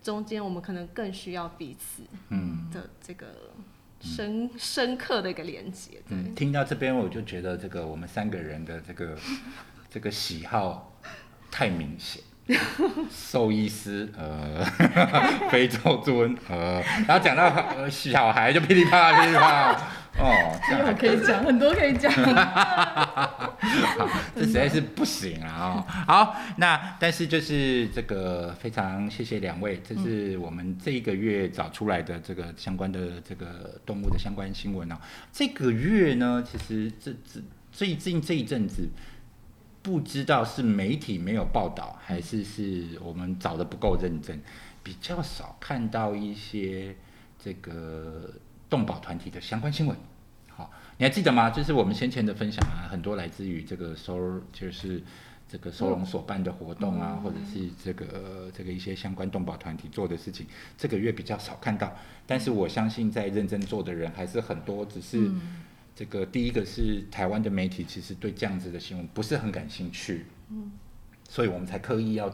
[0.01, 3.27] 中间，我们可能更需要彼此嗯的这个
[3.99, 6.01] 深深刻的一个连接。
[6.09, 9.17] 嗯，听到这边我就觉得这个我们三个人的这个
[9.89, 10.93] 这个喜好
[11.51, 12.21] 太明显。
[13.09, 14.63] 兽医师，呃，
[15.49, 19.81] 非洲尊，呃，然后讲到呃小孩就噼里啪啦噼里啪啦，
[20.19, 22.13] 哦， 这样可以讲很多可以讲，
[24.35, 25.83] 这实在是不行啊！
[26.07, 34.95] 好，那但是就是这个非常谢谢两位，这是我们这一个月找出来的这个相关的这个动物的相关新闻哦。
[35.33, 37.41] 这个月呢，其实这这
[37.71, 38.87] 最近这一阵子。
[39.85, 44.41] 不知道是媒体没有报道，还是是我们找的不够认真，
[44.81, 46.95] 比较少看到一些
[47.37, 48.33] 这个
[48.67, 49.95] 动保团体的相关新闻。
[50.49, 51.51] 好，你还记得吗？
[51.51, 55.03] 就是我们先前的分享啊，很多来自于这个收，就是
[55.47, 61.95] 这个收容所办的活动啊，或者是这个这个一些相关动保团体做的事情，这个月比较少看到。
[62.25, 65.29] 但是我相信，在认真做的人还是很多，只是。
[65.95, 70.69] 这个第一个是台湾的媒体，其实对这样子的新闻不是很感兴趣，嗯，
[71.29, 72.29] 所以我们才刻意要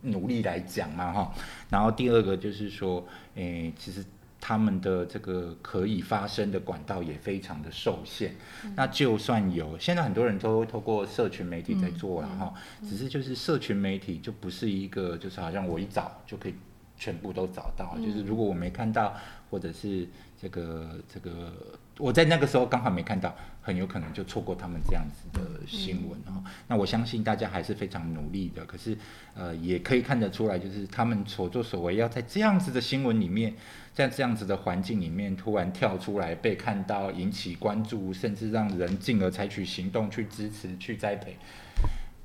[0.00, 1.34] 努力来讲嘛，哈。
[1.68, 4.02] 然后第二个就是说，诶，其实
[4.40, 8.34] 他们的这个可以发声的管道也非常的受限。
[8.74, 12.54] 那就算有，现在很多人都透过社群媒体在做了，哈，
[12.88, 16.54] 只是就是社群媒体就不是一个，就是好像我一找就可以
[16.96, 19.14] 全部都找到，就是如果我没看到，
[19.50, 20.08] 或者是
[20.40, 21.52] 这个这个。
[21.98, 23.32] 我在那个时候刚好没看到，
[23.62, 26.42] 很有可能就错过他们这样子的新闻哦。
[26.66, 28.98] 那我相信大家还是非常努力的，可是
[29.34, 33.54] 呃也可以看得出来，就是他们所作所为，要在这样子的新闻里面，
[33.92, 41.36] 在这样子的环境里面突然跳出来被看到，引起关注，甚至让人进而采取行动去支持、去栽培、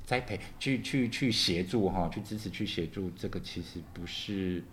[0.04, 4.64] 栽培、去去去协助哈，去支持、去协助，这个其实不是。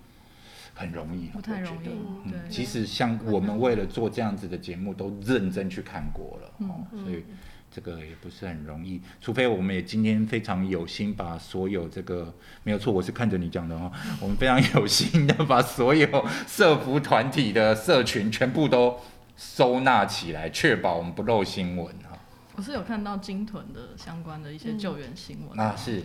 [0.78, 1.89] 很容易，不太容易。
[2.25, 7.25] 嗯，其实像我们为了做这样子的节目，都认真去看过了，哦，所以
[7.71, 12.32] 这个也不是很容易，除非我们也今天非常有心把所有这个
[12.63, 16.07] 没有错，我是看着你讲的哦， 我们非常有心的把所有
[16.47, 18.99] 社服团体的社群全部都
[19.36, 22.17] 收纳起来，确保我们不漏新闻哈。
[22.55, 26.03] 我是有看到金屯的相关的一些救援新闻啊，是，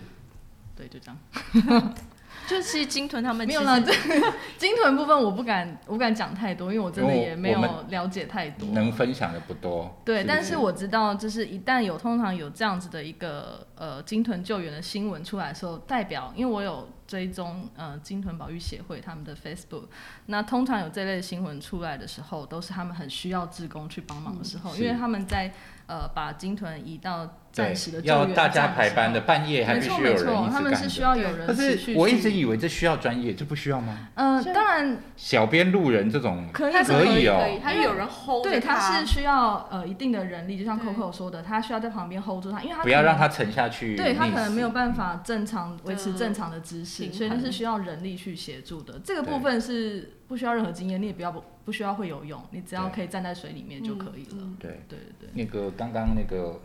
[0.77, 1.95] 对，就这样。
[2.47, 3.93] 就是金屯他们没有啦，这
[4.59, 9.97] 金屯部分我不敢，我不敢讲太多，因为我真的也没有了解太多，能分享的不多。
[10.05, 19.85] 对，但是我知道，就是一旦有通常有这样子的一个呃金屯救援的新闻出来的时候，代表因为我有追踪呃金屯保育协会他们的 Facebook，
[20.27, 25.53] 那通常有这类新闻出来的时候，都是他们很需要志工去帮忙的时候，因为他们在。
[25.87, 31.47] 呃，把鲸豚移到暂时的要大家排班的，半夜还必须有人一他们是需要有人。
[31.47, 34.09] 可是我一直以为这需要专业，这不需要吗？
[34.15, 43.97] 嗯，当然，小编路人这种可以可以哦，他有人 hold 对，他是需要呃一定的人力，就像 Coco 说的，他需要在旁边 hold 住他，因为他不要让他沉下去。
[43.97, 48.99] 对他可能没有办法正常维持正常的姿势，所以他是需要人力去协助的。
[49.05, 54.49] 这个部分是不需要任何经验，你也不要不不需要会游泳，你只要可以站在水里面就可以了。
[54.59, 56.61] 对对对，那个刚刚那个。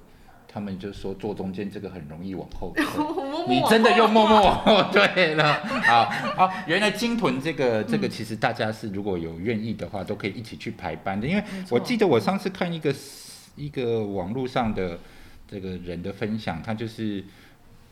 [0.49, 2.83] 他们就说坐中间这个很容易往后退，
[3.47, 5.53] 你真的又默默往后退 了。
[5.83, 6.05] 好，
[6.37, 11.27] 好，原来金屯这个这个其实大家是如果有愿意的话，都可以一起去排班的。
[11.27, 12.95] 因为我记得我上次看一个
[13.57, 14.97] 一个网络上的
[15.47, 17.23] 这个人的分享，他就是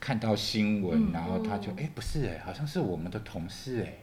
[0.00, 3.98] 看到新闻，然后他就哎不是哎，好像是我们的同事哎，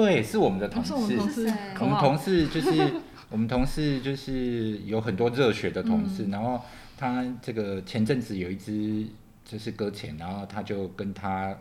[0.00, 2.92] 对，是我们的同事，我们同事就是
[3.30, 6.60] 我们同事就是有很多热血的同事，然后。
[7.00, 9.06] 他这个前阵子有一只
[9.44, 11.56] 就是搁浅，然后他就跟他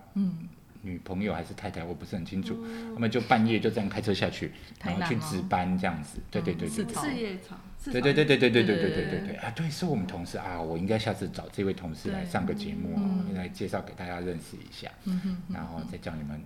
[0.81, 2.57] 女朋友还是太太，我不是很清楚，
[2.95, 4.51] 他们就半夜就这样开车下去，
[4.83, 12.97] 然后去值班这样子，对对对对，事业场，对对对对对对对对对对对啊，对，是我们同事啊，我应该下次找这位同事来上个节目，
[13.35, 14.89] 来介绍给大家认识一下，
[15.53, 16.41] 然后再叫你们。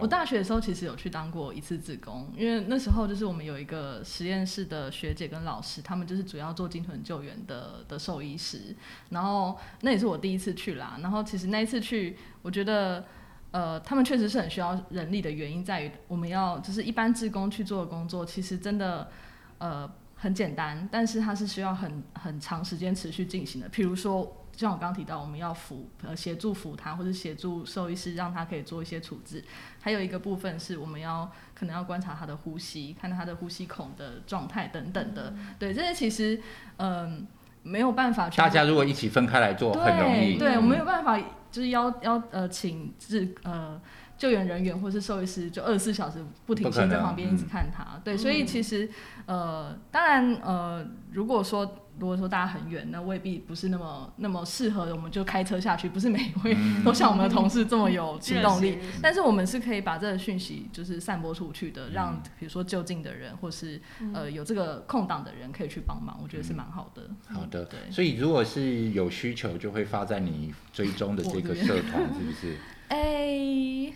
[0.00, 8.74] 我大学的时候其实有去当过一次志工，因为那时候就是我们有一个实验室的学姐跟老师，他们就是主要做鲸豚救援的的兽医师，
[9.10, 10.98] 然后那也是我第一次去啦。
[11.02, 13.04] 然后其实那一次去，我觉得
[13.50, 19.10] 呃，他们确实是很需要人力的原因在于，我们要就是一般志工去做的工作，其实真的
[19.58, 19.90] 呃
[20.20, 24.36] 很简单，但是它是需要很很长时间持续进行的，譬如说。
[24.52, 29.42] 像我刚刚提到，我们要扶呃协助扶他，或者协助兽医师，让他可以做一些处置。
[29.80, 35.32] 还有一个部分是我们要可能要观察他的呼吸，看他的呼吸孔的状态等等的。
[35.58, 36.38] 对，这些其实
[36.76, 37.26] 嗯
[37.62, 38.28] 没有办法。
[38.28, 40.36] 大家如果一起分开来做，很容易。
[40.36, 41.18] 对，我没有办法，
[41.50, 43.80] 就是要要呃请治呃
[44.20, 47.98] 救援人员或是兽医师，就二十四小时不停歇在旁边一直看他。
[48.04, 48.88] 对，所以其实
[49.26, 51.76] 呃当然呃如果说。
[51.98, 55.86] 如果说大家很远，那未必不是那么那么适合，我们就开车下去。
[55.86, 63.78] 不是每一位都像我们的同事这么有行动力， 但是我们是可以把这个讯息就是散播出去的，让比如说就近的人或是
[64.14, 67.02] 呃有这个空档的人可以去帮忙，我觉得是蛮好的。
[67.28, 67.78] 好的，对。
[67.90, 72.56] 所以如果是有需求，就会发在你追踪的这个社团，是不是？
[72.88, 73.92] 哎，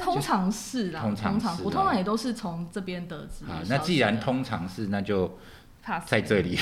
[0.00, 3.44] 通常是啦，通常我通常也都是从这边得知。
[3.46, 5.38] 啊，那既然通常是，那就。
[6.06, 6.56] 在这里，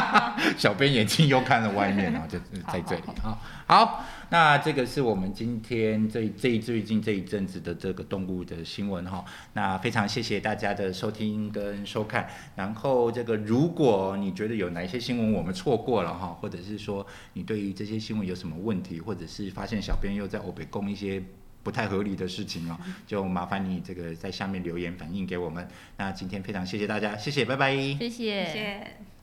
[0.56, 2.38] 小编眼睛又看了外面 啊，就
[2.72, 3.36] 在这里啊。
[3.66, 9.22] 好，那这个是我们今天这这最近这一阵子的这个动物的新闻哈。
[9.52, 12.26] 那非常谢谢大家的收听跟收看。
[12.56, 21.22] 然后这个如果你觉得有哪一些新闻我们错过了哈，或者是说你对于这些新闻有什么问题，或者是发现小编又在欧北供一些。
[21.64, 25.66] 不太合理的事情哦， 就麻烦你这个在下面留言反映给我们。
[25.96, 29.13] 那今天非常谢谢大家，谢谢，拜拜，谢谢。